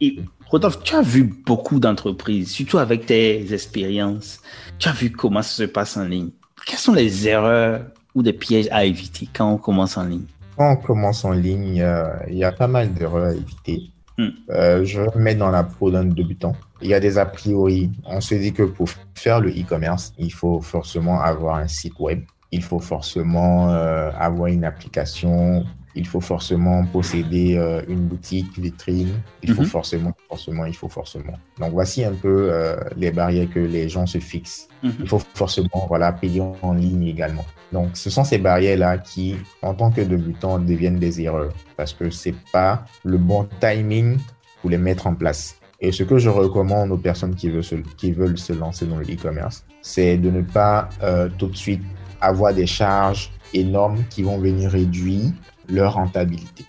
[0.00, 4.40] Et Rodolphe, tu as vu beaucoup d'entreprises, surtout avec tes expériences.
[4.78, 6.30] Tu as vu comment ça se passe en ligne.
[6.66, 10.26] Quelles sont les erreurs ou des pièges à éviter quand on commence en ligne?
[10.56, 13.90] Quand on commence en ligne, euh, il y a pas mal d'erreurs à éviter.
[14.18, 14.28] Hmm.
[14.50, 16.54] Euh, je vais me mettre dans la peau d'un débutant.
[16.82, 17.90] Il y a des a priori.
[18.04, 22.20] On se dit que pour faire le e-commerce, il faut forcément avoir un site web.
[22.52, 25.64] Il faut forcément euh, avoir une application.
[25.94, 29.12] Il faut forcément posséder euh, une boutique, vitrine.
[29.42, 29.68] Il faut Mhm.
[29.68, 31.34] forcément, forcément, il faut forcément.
[31.58, 34.68] Donc voici un peu euh, les barrières que les gens se fixent.
[34.82, 34.92] Mhm.
[35.00, 37.44] Il faut forcément voilà, payer en ligne également.
[37.72, 42.10] Donc, ce sont ces barrières-là qui, en tant que débutant, deviennent des erreurs parce que
[42.10, 44.18] c'est pas le bon timing
[44.60, 45.56] pour les mettre en place.
[45.80, 48.98] Et ce que je recommande aux personnes qui veulent se, qui veulent se lancer dans
[48.98, 51.82] le e-commerce, c'est de ne pas euh, tout de suite
[52.22, 55.30] avoir des charges énormes qui vont venir réduire
[55.68, 56.64] leur rentabilité.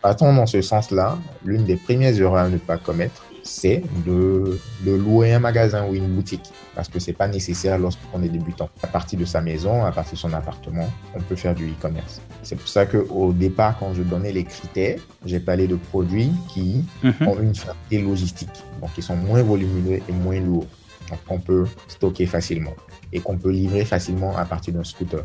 [0.00, 4.92] Partons dans ce sens-là, l'une des premières erreurs à ne pas commettre, c'est de, de
[4.92, 6.42] louer un magasin ou une boutique,
[6.74, 8.68] parce que c'est pas nécessaire lorsqu'on est débutant.
[8.82, 12.20] À partir de sa maison, à partir de son appartement, on peut faire du e-commerce.
[12.42, 16.84] C'est pour ça qu'au départ, quand je donnais les critères, j'ai parlé de produits qui
[17.04, 17.28] Mhm.
[17.28, 18.50] ont une facilité logistique,
[18.80, 20.66] donc ils sont moins volumineux et moins lourds,
[21.26, 22.74] qu'on peut stocker facilement
[23.12, 25.24] et qu'on peut livrer facilement à partir d'un scooter.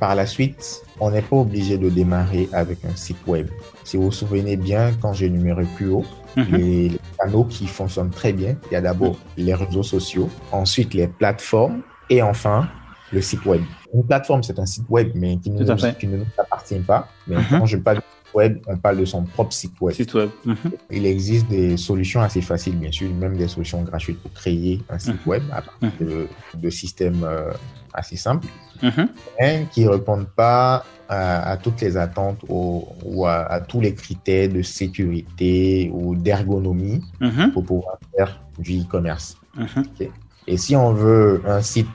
[0.00, 3.48] Par la suite, on n'est pas obligé de démarrer avec un site web.
[3.84, 6.04] Si vous vous souvenez bien, quand j'ai énuméré plus haut,
[6.36, 6.46] Mhm.
[6.56, 10.92] les, les canaux qui fonctionnent très bien, il y a d'abord les réseaux sociaux, ensuite
[10.94, 12.68] les plateformes et enfin
[13.12, 13.62] le site web.
[13.94, 15.96] Une plateforme, c'est un site web, mais qui, ne nous- fait.
[15.96, 17.06] qui ne nous appartient pas.
[17.28, 17.44] Mais Mhm.
[17.50, 18.02] quand je parle de
[18.34, 19.94] web, on parle de son propre site web.
[19.94, 20.30] Site web.
[20.44, 20.56] Mhm.
[20.90, 24.98] Il existe des solutions assez faciles, bien sûr, même des solutions gratuites pour créer un
[24.98, 25.30] site Mhm.
[25.30, 27.52] web à partir de, de systèmes euh,
[27.92, 28.48] assez simples,
[28.82, 29.08] Mhm.
[29.40, 33.80] mais qui ne répondent pas à, à toutes les attentes ou, ou à, à tous
[33.80, 37.52] les critères de sécurité ou d'ergonomie Mhm.
[37.52, 39.36] pour pouvoir faire du e-commerce.
[39.56, 39.84] Mhm.
[40.46, 41.86] Et si on veut un site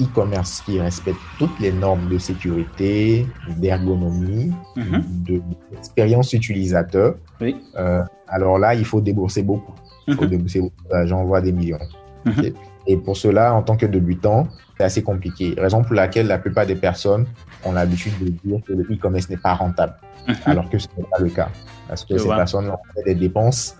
[0.00, 3.26] e-commerce qui respecte toutes les normes de sécurité,
[3.58, 5.02] d'ergonomie, Mhm.
[5.26, 5.42] de-
[5.72, 7.56] d'expérience utilisateur, Oui.
[7.78, 9.72] euh, alors là, il faut débourser beaucoup.
[10.06, 10.28] Il faut Mhm.
[10.30, 11.78] débourser beaucoup d'argent, voire des millions.
[12.24, 12.52] Mhm.
[12.86, 15.54] Et pour cela, en tant que débutant, c'est assez compliqué.
[15.58, 17.26] Raison pour laquelle la plupart des personnes
[17.64, 19.94] ont l'habitude de dire que le e-commerce n'est pas rentable,
[20.44, 21.48] alors que ce n'est pas le cas.
[21.88, 22.36] Parce que Je ces vois.
[22.36, 23.76] personnes ont fait des dépenses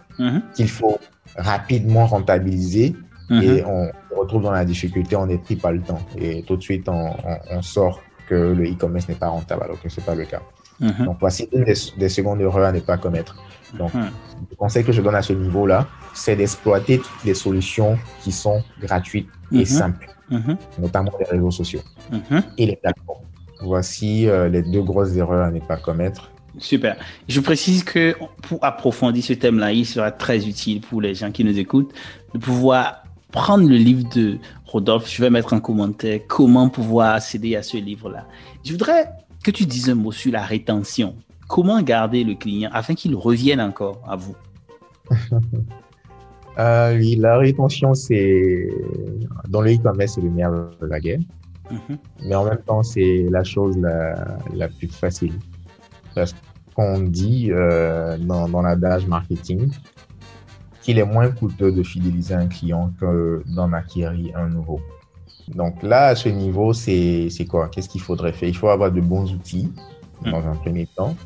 [0.55, 0.99] qu'il faut
[1.37, 2.97] rapidement rentabiliser
[3.29, 3.43] Mhm.
[3.43, 6.01] et on se retrouve dans la difficulté, on est pris par le temps.
[6.17, 9.81] Et tout de suite, on, on- on sort que le e-commerce n'est pas rentable, alors
[9.81, 10.43] que ce n'est pas le cas.
[10.81, 11.07] Mhm.
[11.07, 13.37] Donc, voici une des, des secondes erreurs à ne pas commettre.
[13.79, 14.11] Donc, Mhm.
[14.51, 18.63] le conseil que je donne à ce niveau-là, c'est d'exploiter toutes les solutions qui sont
[18.81, 19.65] gratuites et Mhm.
[19.65, 20.57] simples, Mhm.
[20.79, 21.81] notamment les réseaux sociaux
[22.13, 22.43] Mhm.
[22.59, 23.25] et les plateformes.
[23.63, 26.31] Voici euh, les deux grosses erreurs à ne pas commettre.
[26.59, 26.97] Super.
[27.29, 31.45] Je précise que pour approfondir ce thème-là, il sera très utile pour les gens qui
[31.45, 31.93] nous écoutent
[32.35, 33.03] de pouvoir
[33.33, 35.11] prendre le livre de Rodolphe.
[35.11, 38.27] Je vais mettre en commentaire comment pouvoir accéder à ce livre-là.
[38.65, 39.09] Je voudrais
[39.45, 41.15] que tu dises un mot sur la rétention.
[41.49, 44.37] Comment garder le client afin qu'il revienne encore à vous?
[46.59, 48.71] Euh, oui, la rétention, c'est
[49.49, 51.21] dans le e-commerce, c'est le nerf de la guerre.
[51.71, 51.99] Mhm.
[52.25, 55.35] mais en même temps, c'est la chose la, la plus facile.
[56.15, 56.35] Parce
[56.75, 59.71] qu'on dit euh, dans, dans l'adage marketing
[60.87, 64.81] qu'il est moins coûteux de fidéliser un client que d'en acquérir un nouveau.
[65.49, 67.69] Donc là, à ce niveau, c'est quoi?
[67.69, 68.49] Qu'est-ce qu'il faudrait faire?
[68.49, 69.73] Il faut avoir de bons outils
[70.25, 71.17] dans un premier temps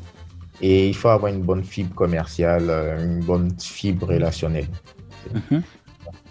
[0.61, 4.67] et il faut avoir une bonne fibre commerciale, euh, une bonne fibre relationnelle
[5.35, 5.61] Mhm.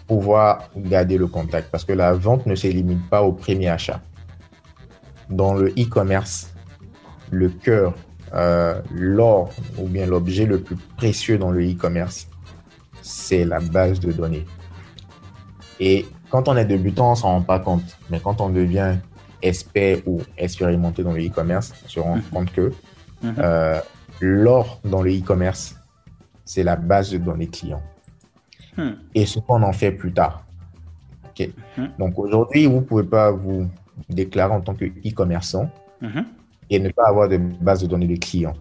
[0.07, 4.01] pouvoir garder le contact parce que la vente ne se limite pas au premier achat.
[5.29, 6.53] Dans le e-commerce,
[7.29, 7.93] le cœur,
[8.33, 12.27] euh, l'or ou bien l'objet le plus précieux dans le e-commerce,
[13.01, 14.45] c'est la base de données.
[15.79, 17.97] Et quand on est débutant, on s'en rend pas compte.
[18.09, 18.95] Mais quand on devient
[19.41, 22.21] expert ou expérimenté dans le e-commerce, on se rend Mhm.
[22.31, 22.71] compte que
[23.23, 23.35] Mhm.
[23.39, 23.79] euh,
[24.19, 25.75] l'or dans le e-commerce,
[26.45, 27.81] c'est la base de données clients
[28.77, 28.91] Hmm.
[29.13, 30.45] et ce qu'on en fait plus tard.
[31.39, 31.89] Mhm.
[31.99, 33.67] Donc aujourd'hui, vous ne pouvez pas vous
[34.09, 35.69] déclarer en tant que e-commerçant
[36.69, 38.53] et ne pas avoir de base de données de clients.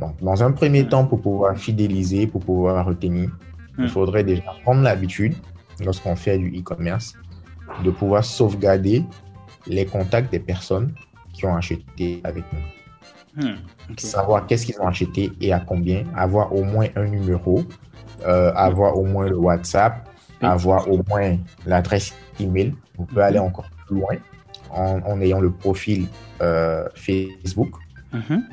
[0.00, 3.30] Donc, dans un premier temps, pour pouvoir fidéliser, pour pouvoir retenir.
[3.78, 5.34] Il faudrait déjà prendre l'habitude,
[5.84, 7.14] lorsqu'on fait du e-commerce,
[7.84, 9.04] de pouvoir sauvegarder
[9.66, 10.92] les contacts des personnes
[11.32, 12.60] qui ont acheté avec nous
[13.36, 13.54] Hmm.
[13.90, 14.00] Ok.
[14.00, 17.62] savoir qu'est-ce qu'ils ont acheté et à combien, avoir au moins un numéro,
[18.26, 20.08] euh, avoir au moins le WhatsApp,
[20.40, 22.74] avoir au moins l'adresse email.
[22.98, 24.16] On peut aller encore plus loin
[24.70, 26.06] en, en ayant le profil
[26.42, 27.70] euh, Facebook.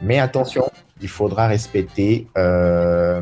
[0.04, 0.70] Mais attention,
[1.02, 3.22] il faudra respecter euh,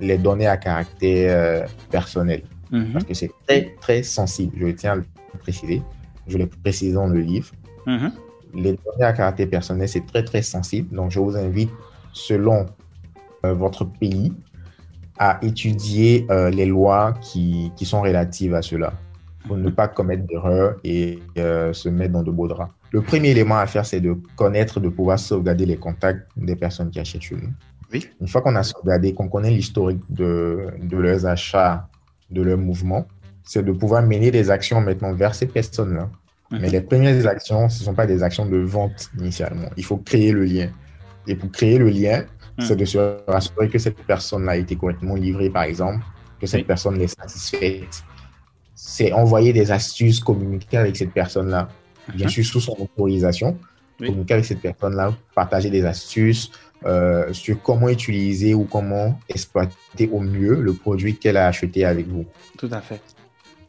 [0.00, 1.30] les données à caractère
[1.64, 2.92] euh, personnel Mhm.
[2.94, 4.52] parce que c'est très très sensible.
[4.58, 5.04] Je tiens à le
[5.38, 5.82] préciser.
[6.26, 7.52] Je l'ai précisé dans le livre
[7.86, 8.10] Mhm.
[8.54, 10.94] les données à caractère personnel, c'est très très sensible.
[10.94, 11.70] Donc, je vous invite,
[12.12, 12.66] selon
[13.44, 14.32] euh, votre pays,
[15.18, 18.92] à étudier euh, les lois qui, qui sont relatives à cela
[19.46, 22.72] pour ne pas commettre d'erreurs et euh, se mettre dans de beaux draps.
[22.90, 26.90] Le premier élément à faire, c'est de connaître, de pouvoir sauvegarder les contacts des personnes
[26.90, 27.52] qui achètent chez nous.
[27.92, 28.06] Oui.
[28.20, 31.88] Une fois qu'on a sauvegardé, qu'on connaît l'historique de, de leurs achats,
[32.30, 33.06] de leurs mouvements,
[33.44, 36.08] c'est de pouvoir mener des actions maintenant vers ces personnes-là
[36.52, 36.72] mais Mhm.
[36.72, 39.68] les premières actions, ce ne sont pas des actions de vente initialement.
[39.76, 40.70] Il faut créer le lien.
[41.26, 42.20] Et pour créer le lien,
[42.56, 42.64] Mhm.
[42.64, 46.04] c'est de se rassurer que cette personne a été correctement livrée, par exemple,
[46.40, 46.66] que cette Oui.
[46.66, 48.04] personne est satisfaite.
[48.76, 51.68] C'est envoyer des astuces, communiquer avec cette personne-là,
[52.14, 52.30] bien Mhm.
[52.30, 53.58] sûr sous son autorisation,
[53.98, 54.06] Oui.
[54.08, 56.52] communiquer avec cette personne-là, partager des astuces
[56.84, 62.06] euh, sur comment utiliser ou comment exploiter au mieux le produit qu'elle a acheté avec
[62.08, 62.26] vous.
[62.58, 63.00] Tout à fait.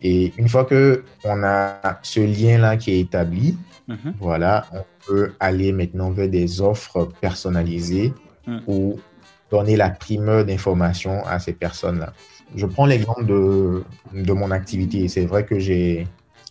[0.02, 4.14] Et une fois que on a ce lien-là qui est établi, Mhm.
[4.20, 8.14] voilà, on peut aller maintenant vers des offres personnalisées
[8.46, 8.60] Mm.
[8.68, 9.00] ou
[9.50, 12.12] donner la primeur d'information à ces personnes-là.
[12.56, 13.84] Je prends l'exemple de,
[14.14, 15.08] de mon activité.
[15.08, 16.06] C'est vrai que j'ai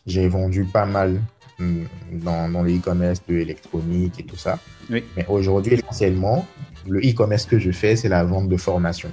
[0.06, 1.20] vendu pas mal
[1.58, 4.58] dans, dans le e-commerce de l'électronique et tout ça.
[4.90, 5.04] Oui.
[5.16, 6.46] Mais aujourd'hui, essentiellement,
[6.88, 9.10] le e-commerce que je fais, c'est la vente de formation.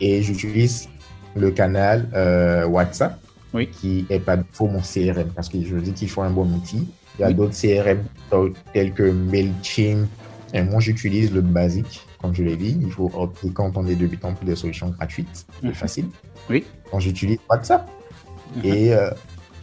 [0.00, 0.88] Et j'utilise
[1.36, 3.18] le canal euh, WhatsApp
[3.54, 3.68] Oui.
[3.68, 6.88] qui est pas faut mon CRM parce que je dis qu'il faut un bon outil.
[7.18, 7.34] Il y a Oui.
[7.34, 10.08] d'autres CRM tel- tels que Mailchimp.
[10.54, 12.76] Et moi, j'utilise le basique, comme je l'ai dit.
[12.82, 15.72] Il faut opter quand on est débutant pour des solutions gratuites Mhm.
[15.72, 16.08] faciles.
[16.50, 16.64] Oui.
[16.90, 17.88] Donc, j'utilise WhatsApp.
[18.56, 18.64] Mhm.
[18.64, 19.10] Et euh,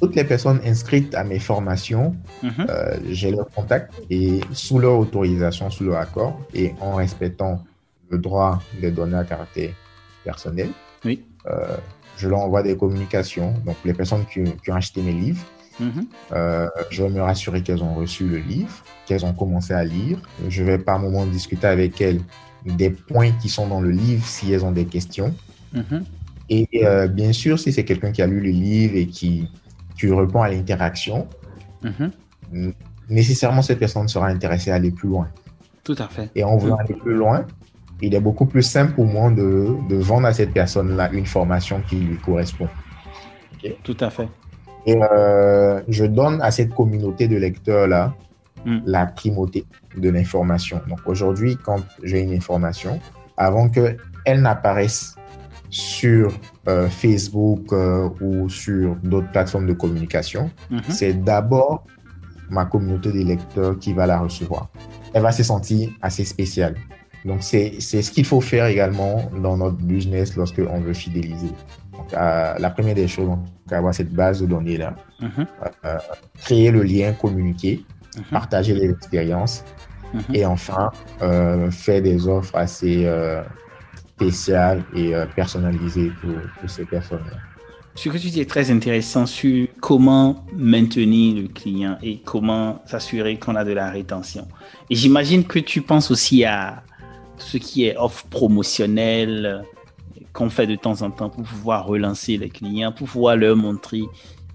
[0.02, 2.52] toutes les personnes inscrites à mes formations, Mhm.
[2.70, 7.64] euh, j'ai leur contact et sous leur autorisation, sous leur accord et en respectant
[8.10, 9.72] le droit des données à caractère
[10.24, 10.70] personnel,
[11.06, 11.24] Oui.
[11.48, 11.78] euh,
[12.18, 13.54] je leur envoie des communications.
[13.66, 15.46] Donc, les personnes qui, qui ont acheté mes livres,
[15.80, 16.06] Mhm.
[16.34, 20.20] euh, je vais me rassurer qu'elles ont reçu le livre, qu'elles ont commencé à lire.
[20.50, 22.22] Je vais par moment discuter avec elles
[22.66, 25.34] des points qui sont dans le livre si elles ont des questions.
[25.74, 26.04] Mhm.
[26.50, 26.68] Et
[27.12, 29.48] bien sûr, si c'est quelqu'un qui a lu le livre et qui,
[30.00, 31.28] tu réponds à l'interaction,
[31.84, 32.74] Mhm.
[33.10, 35.28] nécessairement cette personne sera intéressée à aller plus loin.
[35.84, 36.30] Tout à fait.
[36.36, 37.46] Et en voulant aller plus loin,
[38.02, 39.50] il est beaucoup plus simple pour moi de,
[39.92, 42.70] de vendre à cette personne-là une formation qui lui correspond.
[43.84, 44.30] Tout à fait.
[44.86, 48.14] Et euh, je donne à cette communauté de lecteurs-là
[48.66, 48.80] Mm.
[48.86, 50.82] la primauté de l'information.
[50.90, 53.00] Donc aujourd'hui, quand j'ai une information,
[53.38, 55.16] avant qu'elle n'apparaisse
[55.70, 56.32] sur
[56.68, 60.82] euh, Facebook euh, ou sur d'autres plateformes de communication, Mhm.
[60.90, 61.84] c'est d'abord
[62.50, 64.70] ma communauté des lecteurs qui va la recevoir.
[65.14, 66.76] Elle va se sentir assez spéciale.
[67.26, 71.52] Donc, c'est ce qu'il faut faire également dans notre business lorsque on veut fidéliser.
[71.92, 73.40] Donc, euh, la première des choses, donc,
[73.72, 75.46] avoir cette base de données-là, Mhm.
[76.40, 77.84] créer le lien, communiquer,
[78.18, 78.24] Mhm.
[78.32, 79.64] partager les expériences
[80.34, 80.90] et enfin,
[81.72, 83.06] faire des offres assez
[84.20, 87.38] spéciales et euh, personnalisées pour, pour ces personnes-là.
[87.96, 93.38] Ce que tu dis est très intéressant sur comment maintenir le client et comment s'assurer
[93.38, 94.48] qu'on a de la rétention.
[94.90, 96.84] Et j'imagine que tu penses aussi à
[97.38, 99.62] ce qui est offre promotionnelle euh,
[100.34, 104.04] qu'on fait de temps en temps pour pouvoir relancer les clients, pour pouvoir leur montrer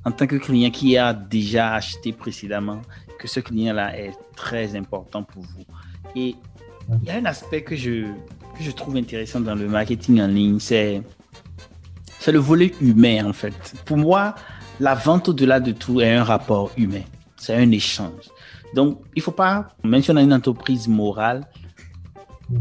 [0.05, 2.81] en tant que client qui a déjà acheté précédemment
[3.19, 5.65] que ce client-là est très important pour vous.
[6.15, 6.35] Et
[7.03, 8.05] il y a un aspect que je,
[8.55, 11.03] que je trouve intéressant dans le marketing en ligne, c'est
[12.19, 13.55] c'est le volet humain en fait.
[13.85, 14.35] Pour moi,
[14.81, 17.03] la vente au-delà de tout est un rapport humain.
[17.37, 18.31] C'est un échange.
[18.75, 21.47] Donc, il faut pas, même si on a une entreprise morale,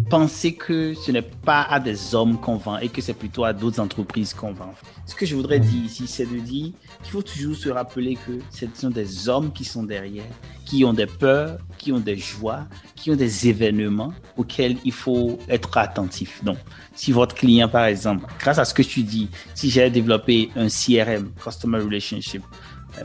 [0.10, 3.54] penser que ce n'est pas à des hommes qu'on vend et que c'est plutôt à
[3.54, 4.74] d'autres entreprises qu'on vend.
[5.06, 6.72] Ce que je voudrais dire ici, c'est de dire
[7.04, 10.32] qu'il faut toujours se rappeler que ce sont des hommes qui sont derrière,
[10.66, 15.38] qui ont des peurs, qui ont des joies, qui ont des événements auxquels il faut
[15.50, 16.44] être attentif.
[16.44, 16.58] Donc,
[16.96, 20.68] si votre client, par exemple, grâce à ce que tu dis, si j'ai développé un
[20.68, 22.44] CRM, Customer Relationship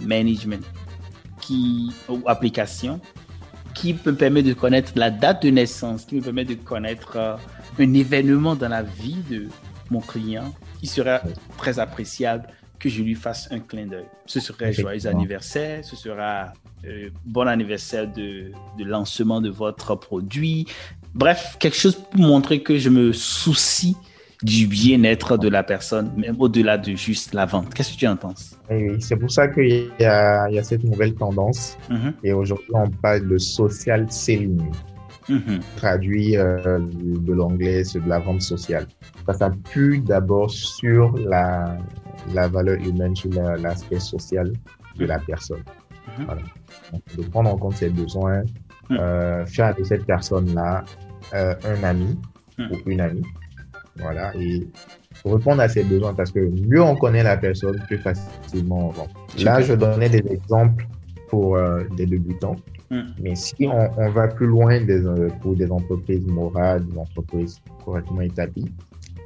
[0.01, 0.65] Management,
[1.41, 3.01] qui, ou application,
[3.75, 7.37] qui me permet de connaître la date de naissance, qui me permet de connaître euh,
[7.79, 9.49] un événement dans la vie de
[9.91, 11.21] mon client, il serait
[11.57, 12.49] très appréciable
[12.79, 14.07] que je lui fasse un clin d'œil.
[14.27, 16.53] Ce serait joyeux anniversaire, ce sera
[16.85, 20.67] euh, bon anniversaire de, de lancement de votre produit.
[21.15, 23.97] Bref, quelque chose pour montrer que je me soucie
[24.43, 27.75] du bien-être de la personne, même au-delà de juste la vente.
[27.75, 28.57] Qu'est-ce que tu en penses?
[28.71, 28.97] Oui, oui.
[29.01, 29.67] c'est pour ça qu'il
[29.99, 34.63] y y a cette nouvelle tendance Mhm, et aujourd'hui on parle de social selling.
[35.29, 38.87] Mhm, traduit euh, de l'anglais, c'est de la vente sociale.
[39.27, 41.77] Ça s'appuie d'abord sur la,
[42.35, 44.53] la valeur humaine, sur la- l'aspect social
[44.97, 45.63] de la personne.
[46.19, 46.25] Mhm.
[46.27, 46.43] Voilà.
[46.93, 48.43] Donc, de prendre en compte ses besoins,
[48.91, 48.97] Mhm.
[49.01, 50.85] euh, faire de cette personne-là
[51.35, 52.19] euh, un ami
[52.59, 53.23] ou une amie.
[53.97, 54.35] Voilà.
[54.37, 54.67] Et
[55.25, 59.09] répondre à ses besoins parce que mieux on connaît la personne, plus facilement on vend.
[59.43, 60.87] Là, je donnais des exemples
[61.29, 61.59] pour
[61.97, 62.57] des débutants.
[62.91, 63.15] Mhm.
[63.23, 67.61] Mais si on, on va plus loin des, euh, pour des entreprises morales, des entreprises
[67.85, 68.71] correctement établies,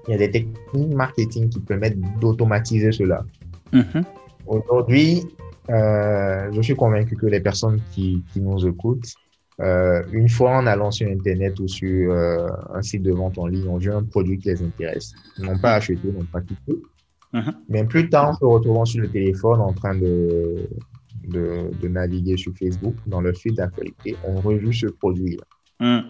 [0.09, 3.25] il y a des techniques marketing qui permettent d'automatiser cela.
[3.73, 4.05] Mhm.
[4.47, 5.23] Aujourd'hui,
[5.71, 9.15] euh, je suis convaincu que les personnes qui, qui nous écoutent,
[9.61, 13.47] euh, une fois en allant sur Internet ou sur euh, un site de vente en
[13.47, 15.13] ligne, ont vu un produit qui les intéresse.
[15.39, 16.83] Ils n'ont pas acheté, n'ont pas quitté.
[17.33, 17.55] Mhm.
[17.69, 20.69] Mais plus tard, en se retrouvant sur le téléphone en train de,
[21.29, 25.45] de, de naviguer sur Facebook, dans leur feed d'actualité, ont revu ce produit-là.
[25.81, 26.05] Mhm.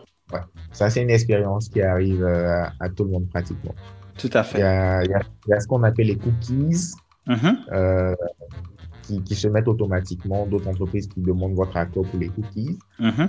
[0.73, 3.75] Ça, c'est une expérience qui arrive euh, à, tout le monde pratiquement.
[4.19, 4.63] Tout à Il y fait.
[4.63, 6.93] a, il y a, il y a ce qu'on appelle les cookies
[7.29, 7.57] Mhm.
[7.73, 8.15] euh,
[9.03, 12.79] qui, qui se mettent automatiquement, d'autres entreprises qui demandent votre accord pour les cookies.
[12.99, 13.29] Mhm.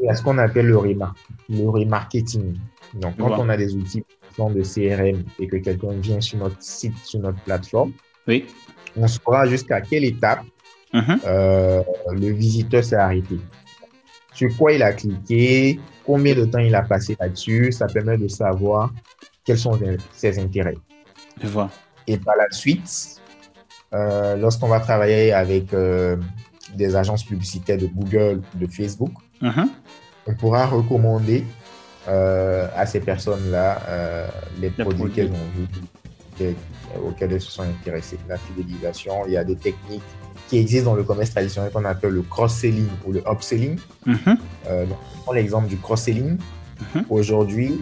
[0.00, 1.14] Il y a ce qu'on appelle le, remar
[1.48, 2.56] le remarketing.
[2.94, 4.02] Donc, quand on a des outils
[4.38, 7.92] de CRM et que quelqu'un vient sur notre site, sur notre plateforme,
[8.26, 8.46] Oui.
[8.96, 10.40] on saura jusqu'à quelle étape
[10.92, 11.20] Mhm.
[11.26, 11.82] euh,
[12.12, 13.36] le visiteur s'est arrêté.
[14.34, 18.28] Sur quoi il a cliqué, combien de temps il a passé là-dessus, ça permet de
[18.28, 18.92] savoir
[19.44, 19.78] quels sont
[20.12, 20.76] ses intérêts.
[21.42, 21.70] Je vois.
[22.06, 23.20] Et par la suite,
[23.94, 26.16] euh, lorsqu'on va travailler avec euh,
[26.74, 29.68] des agences publicitaires de Google, de Facebook, Mhm.
[30.26, 31.44] on pourra recommander
[32.06, 33.80] à ces personnes-là
[34.58, 35.14] les Les produits produits.
[35.14, 36.54] qu'elles ont vus,
[37.06, 38.18] auxquels elles se sont intéressées.
[38.28, 40.02] La fidélisation, il y a des techniques
[40.52, 43.78] qui existent dans le commerce traditionnel qu'on appelle le cross-selling ou le upselling.
[44.04, 44.18] Mhm.
[44.68, 46.36] Euh, donc, je prends l'exemple du cross-selling.
[46.94, 47.04] Mhm.
[47.08, 47.80] Aujourd'hui,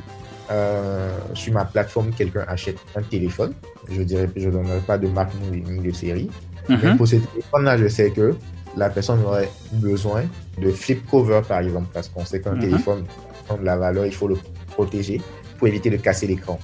[0.53, 3.55] euh, sur ma plateforme, quelqu'un achète un téléphone.
[3.91, 6.31] Je dirais, je ne donnerai pas de marque ni, de série.
[6.68, 6.97] Mais Mhm.
[6.97, 8.37] pour ce téléphone-là, je sais que
[8.77, 10.23] la personne aurait besoin
[10.62, 12.61] de flip cover, par exemple, parce qu'on sait qu'un Mhm.
[12.61, 13.05] téléphone
[13.49, 14.37] a de la valeur, il faut le
[14.68, 15.21] protéger
[15.59, 16.57] pour éviter de casser l'écran.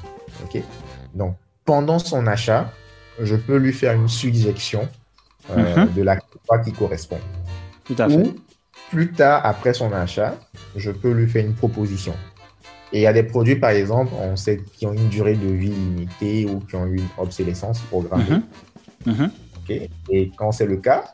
[0.44, 0.62] Ok
[1.14, 1.34] Donc,
[1.64, 2.70] pendant son achat,
[3.20, 4.88] je peux lui faire une suggestion
[5.50, 5.92] euh, Mhm.
[5.94, 7.18] de la croix qui correspond.
[7.84, 8.16] Tout à fait.
[8.16, 8.34] Ou
[8.90, 10.34] plus tard, après son achat,
[10.76, 12.14] je peux lui faire une proposition.
[12.92, 15.48] Et il y a des produits, par exemple, on sait qui ont une durée de
[15.48, 18.40] vie limitée ou qui ont une obsolescence programmée.
[19.06, 19.12] Mhm.
[19.14, 19.30] Mhm.
[20.10, 21.04] Et quand c'est le cas,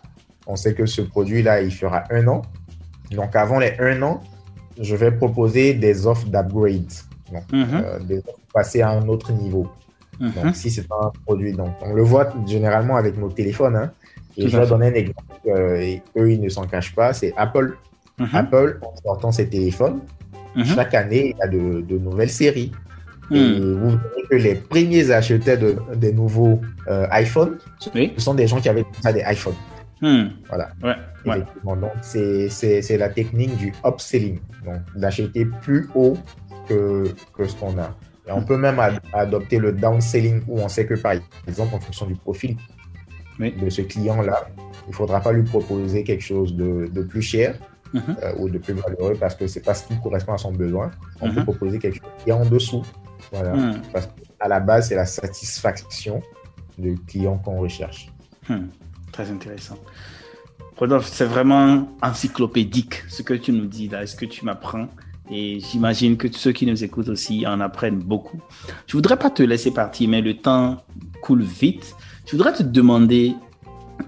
[0.46, 2.42] on sait que ce produit-là, il fera un an.
[3.10, 4.20] Donc, avant les un an,
[4.78, 6.92] je vais proposer des offres d'upgrade.
[7.32, 9.66] Donc, euh, des offres passer à un autre niveau.
[10.20, 13.76] Donc, si c'est un produit, donc on le voit généralement avec nos téléphones.
[13.76, 13.90] Hein,
[14.36, 17.12] et je vais donner un exemple, euh, et eux, ils ne s'en cachent pas.
[17.12, 17.76] C'est Apple.
[18.18, 18.28] Mhm.
[18.32, 20.00] Apple, en sortant ses téléphones,
[20.54, 20.64] Mhm.
[20.64, 22.72] chaque année, il y a de, de nouvelles séries.
[23.30, 23.74] Et Mhm.
[23.80, 27.56] vous verrez que les premiers acheteurs de, des nouveaux euh, iPhones,
[27.94, 28.12] Oui.
[28.16, 29.54] ce sont des gens qui avaient déjà des iPhones.
[30.02, 30.30] Mhm.
[30.48, 30.68] Voilà.
[30.82, 30.94] Ouais.
[31.24, 31.38] Ouais.
[31.38, 31.76] Effectivement.
[31.76, 34.40] Donc, c'est la technique du upselling.
[34.64, 36.16] Donc, d'acheter plus haut
[36.68, 37.04] que,
[37.34, 37.94] que ce qu'on a.
[38.28, 41.14] Et on peut même ad- adopter le downselling où on sait que, par
[41.48, 42.56] exemple, en fonction du profil
[43.42, 43.52] Oui.
[43.60, 44.38] de ce client-là,
[44.86, 47.58] il ne faudra pas lui proposer quelque chose de, de plus cher
[47.92, 48.16] Mhm.
[48.22, 50.90] euh, ou de plus valeureux parce que c'est pas ce qui correspond à son besoin.
[51.20, 51.34] On Mhm.
[51.34, 52.82] peut proposer quelque chose qui est en dessous.
[53.32, 53.52] Voilà.
[53.54, 53.82] Mhm.
[53.92, 56.22] Parce qu'à la base, c'est la satisfaction
[56.78, 58.08] du client qu'on recherche.
[58.48, 58.68] Hmm,
[59.12, 59.76] Très intéressant.
[60.78, 64.88] Rodolphe, c'est vraiment encyclopédique ce que tu nous dis là, ce que tu m'apprends.
[65.30, 68.40] Et j'imagine que ceux qui nous écoutent aussi en apprennent beaucoup.
[68.86, 70.78] Je voudrais pas te laisser partir, mais le temps
[71.20, 71.94] coule vite.
[72.32, 73.34] Je voudrais te demander,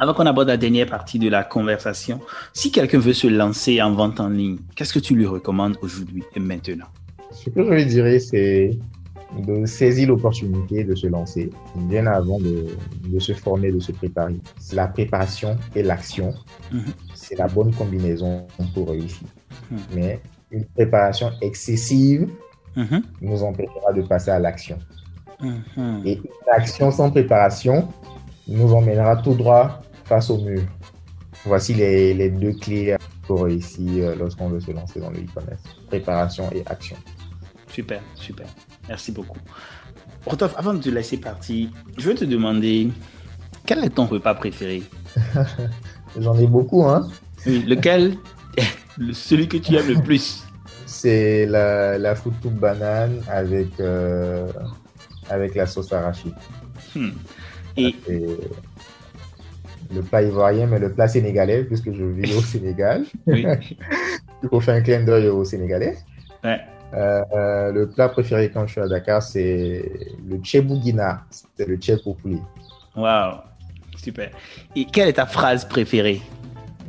[0.00, 2.20] avant qu'on aborde la dernière partie de la conversation,
[2.54, 6.22] si quelqu'un veut se lancer en vente en ligne, qu'est-ce que tu lui recommandes aujourd'hui
[6.34, 6.86] et maintenant?
[7.32, 8.78] Ce que je lui dirais, c'est
[9.46, 12.64] de saisir l'opportunité de se lancer bien avant de,
[13.06, 14.36] de se former, de se préparer.
[14.72, 16.32] La préparation et l'action,
[16.72, 16.80] Mhm.
[17.12, 19.28] c'est la bonne combinaison pour réussir.
[19.70, 19.78] Mhm.
[19.94, 20.20] Mais
[20.50, 22.26] une préparation excessive
[22.74, 24.78] Mhm, nous empêchera de passer à l'action.
[26.06, 26.22] Et une
[26.52, 27.88] action sans préparation
[28.48, 30.62] nous emmènera tout droit face au mur.
[31.44, 35.62] Voici les, les deux clés pour réussir euh, lorsqu'on veut se lancer dans le e-commerce.
[35.88, 36.96] Préparation et action.
[37.68, 38.46] Super, super.
[38.88, 39.38] Merci beaucoup.
[40.26, 41.68] Rodolphe, avant de te laisser partir,
[41.98, 42.90] je veux te demander
[43.66, 44.82] quel est ton repas préféré?
[46.18, 47.08] J'en ai beaucoup, hein.
[47.46, 48.16] Oui, lequel
[49.12, 50.44] celui que tu aimes le plus?
[50.86, 52.14] C'est la, la
[52.44, 54.46] banane avec, euh,
[55.28, 56.34] avec la sauce arachide.
[56.94, 57.10] Hmm.
[57.76, 57.94] Et
[59.94, 63.04] le plat ivoirien, mais le plat sénégalais, puisque je vis au Sénégal.
[63.26, 63.46] oui,
[64.42, 65.96] Il faut faire un clin d'œil au Sénégalais.
[66.42, 66.60] ouais.
[66.96, 69.90] Euh, le plat préféré quand je suis à Dakar, c'est
[70.28, 71.24] le tchebougina.
[71.56, 72.38] C'est le tchèp au poulet.
[72.94, 73.38] Waouh,
[73.96, 74.30] super.
[74.76, 76.22] Et quelle est ta phrase préférée?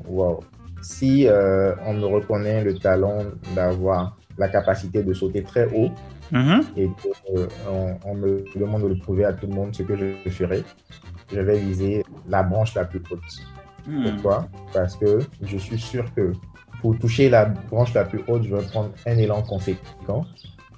[0.07, 0.43] Wow.
[0.83, 3.23] Si euh, on me reconnaît le talent
[3.55, 5.89] d'avoir la capacité de sauter très haut
[6.31, 6.63] Mhm.
[6.77, 10.29] et qu'on on me demande de le prouver à tout le monde ce que je
[10.29, 10.63] ferai,
[11.31, 13.19] je vais viser la branche la plus haute.
[13.87, 14.03] Hmm.
[14.03, 14.47] Pourquoi?
[14.73, 16.31] Parce que je suis sûr que
[16.81, 20.25] pour toucher la branche la plus haute, je vais prendre un élan conséquent.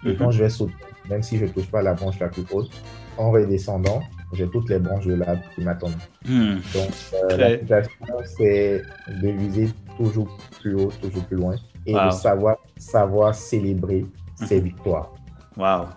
[0.06, 0.18] Et Mhm.
[0.18, 0.74] quand je vais sauter,
[1.10, 2.70] même si je ne touche pas la branche la plus haute,
[3.18, 4.02] en redescendant,
[4.34, 5.94] j'ai toutes les branches de l'arbre qui m'attendent.
[6.26, 8.82] Donc, euh, la situation, c'est
[9.22, 10.28] de viser toujours
[10.60, 12.06] plus haut, toujours plus loin et Wow.
[12.08, 14.64] de savoir, savoir célébrer ses Mhm.
[14.66, 15.12] victoires.
[15.58, 15.88] Waouh,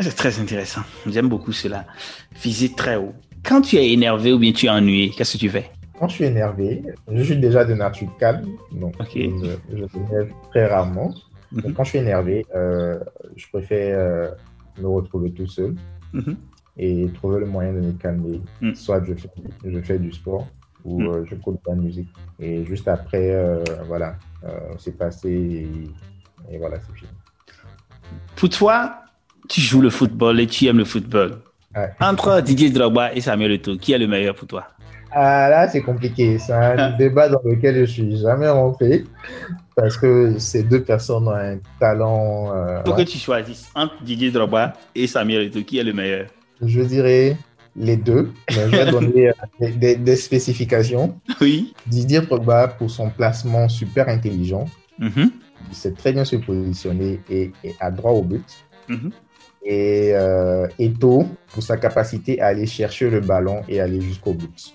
[0.00, 0.82] c'est très intéressant.
[1.06, 1.84] J'aime beaucoup cela.
[2.42, 3.12] Viser très haut.
[3.44, 5.70] Quand tu es énervé ou bien tu es ennuyé, qu'est-ce que tu fais?
[5.98, 6.82] Quand je suis énervé,
[7.12, 11.12] je suis déjà de nature calme, donc je, m'énerve très rarement.
[11.52, 11.60] Mhm.
[11.62, 12.98] Donc, quand je suis énervé, euh,
[13.36, 14.30] je préfère euh,
[14.80, 15.74] me retrouver tout seul
[16.12, 16.36] Mhm.
[16.78, 18.40] et trouver le moyen de me calmer.
[18.60, 18.74] Mm.
[18.74, 19.28] Soit je fais,
[19.64, 20.48] je fais du sport
[20.84, 21.06] ou Mm.
[21.08, 22.08] euh, je écoute de la musique.
[22.40, 24.16] Et juste après, euh, voilà,
[24.78, 27.10] c'est passé et, et voilà, c'est fini.
[28.36, 29.01] Pour toi,
[29.52, 31.30] tu joues le football et tu aimes le football.
[31.76, 31.90] Ouais.
[32.00, 34.64] Entre Didier Drogba et Samuel Eto'o, qui est le meilleur pour toi?
[35.14, 36.38] Ah là, c'est compliqué.
[36.38, 39.04] C'est un débat dans lequel je suis jamais rentré
[39.76, 42.50] parce que ces deux personnes ont un talent.
[42.54, 43.04] euh, Pour ouais.
[43.04, 46.26] que tu choisisses entre Didier Drogba et Samuel Eto'o, qui est le meilleur?
[46.62, 47.36] Je dirais
[47.76, 51.18] les deux, mais je vais donner euh, des, des- des spécifications.
[51.42, 51.74] Oui.
[51.86, 54.64] Didier Drogba, pour son placement super intelligent,
[54.98, 55.30] Mhm.
[55.70, 58.44] il sait très bien se positionner et, et à droit au but.
[58.88, 59.10] Mhm.
[59.64, 64.74] Et euh, Eto'o, pour sa capacité à aller chercher le ballon et aller jusqu'au but.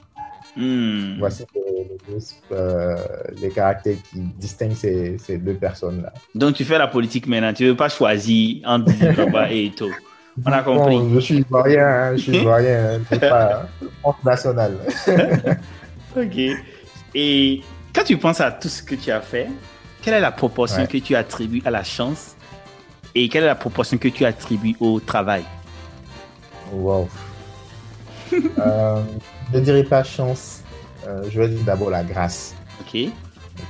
[0.56, 1.18] Hmm.
[1.20, 2.18] Voici les, les deux,
[2.52, 2.96] euh,
[3.42, 6.14] les caractères qui distinguent ces, ces deux personnes-là.
[6.34, 9.90] Donc tu fais la politique maintenant, tu ne veux pas choisir entre Drogba et Eto'o.
[10.46, 10.98] On a compris.
[10.98, 13.68] Bon, je suis ivoirien, hein, je suis ivoirien, hein, pas
[14.02, 14.78] France nationale.
[16.16, 16.40] Ok.
[17.14, 17.62] Et
[17.94, 19.48] quand tu penses à tout ce que tu as fait,
[20.02, 20.88] quelle est la proportion Ouais.
[20.88, 22.37] que tu attribues à la chance
[23.18, 25.44] et quelle est la proportion que tu attribues au travail?
[26.72, 27.08] Wow.
[28.34, 29.02] euh,
[29.54, 30.62] je dirais pas chance.
[31.08, 32.56] euh, je vais dire d'abord la grâce.
[32.82, 33.10] Ok.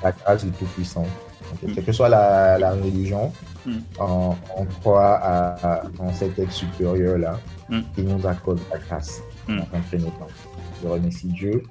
[0.03, 1.05] La grâce du Tout-Puissant.
[1.53, 1.67] Okay.
[1.67, 1.75] Mm.
[1.75, 3.31] Quelle que soit la, la religion,
[3.65, 3.77] mm.
[3.99, 7.39] on, on, croit à, en cet être supérieur-là
[7.69, 7.79] mm.
[7.95, 10.27] qui nous accorde la grâce en premier temps.
[10.83, 11.63] Je remercie Dieu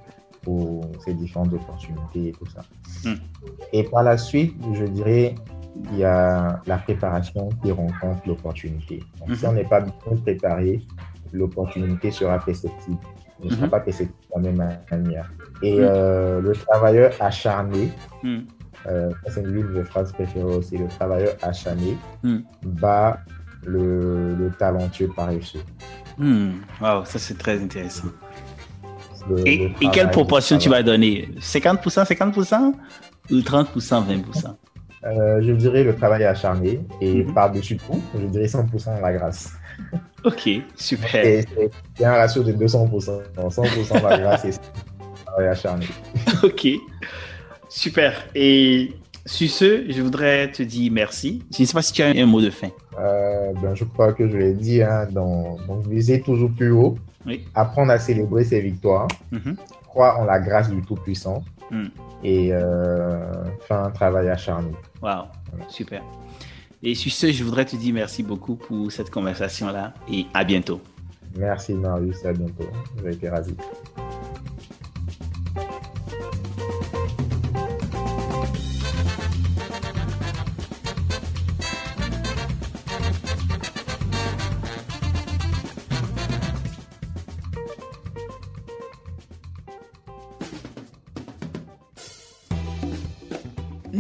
[0.43, 2.63] pour ces différentes opportunités et tout ça.
[3.73, 5.35] Et par la suite, je dirais,
[5.93, 9.03] il y a la préparation qui rencontre l'opportunité.
[9.19, 10.81] Donc, Si on n'est pas bien préparé,
[11.33, 12.99] l'opportunité sera perceptible.
[13.43, 15.31] Ne sera pas perceptible de la même manière.
[15.63, 17.91] Et euh, le travailleur acharné,
[18.87, 21.97] euh, c'est une de mes phrases préférées aussi, le travailleur acharné
[22.63, 23.19] bat
[23.65, 25.63] le, le talentueux paresseux.
[26.19, 26.53] Hmm.
[26.81, 28.09] Wow, ça c'est très intéressant.
[29.29, 31.29] Le, et, le et, quelle proportion tu vas donner?
[31.41, 32.73] 50%, 50%
[33.31, 34.57] ou 30%, 20%
[35.07, 37.35] euh, Je dirais le travail acharné et mm -hmm.
[37.35, 39.53] par-dessus tout, je dirais 100% la grâce.
[40.25, 41.45] Ok, super.
[41.97, 43.23] C'est un ratio de 200%.
[43.37, 44.61] 100% la grâce et 100%
[45.19, 45.87] le travail acharné.
[46.43, 46.67] Ok,
[47.69, 48.13] super.
[48.35, 48.93] Et
[49.25, 51.43] sur ce, je voudrais te dire merci.
[51.55, 52.71] Je ne sais pas si tu as un mot de fin.
[52.99, 56.97] Euh, ben, je crois que je l'ai dit, hein, donc, donc viser toujours plus haut,
[57.27, 57.45] oui.
[57.55, 59.57] apprendre à célébrer ses victoires, mm -hmm.
[59.89, 61.39] croire en la grâce du Tout-Puissant
[61.71, 61.87] mm.
[62.25, 64.71] et euh, faire un travail acharné.
[65.03, 65.69] Wow, voilà.
[65.69, 66.03] super.
[66.83, 70.81] Et sur ce, je voudrais te dire merci beaucoup pour cette conversation-là et à bientôt.
[71.37, 72.69] Merci Marius, à bientôt.
[73.03, 73.55] J'ai été ravi.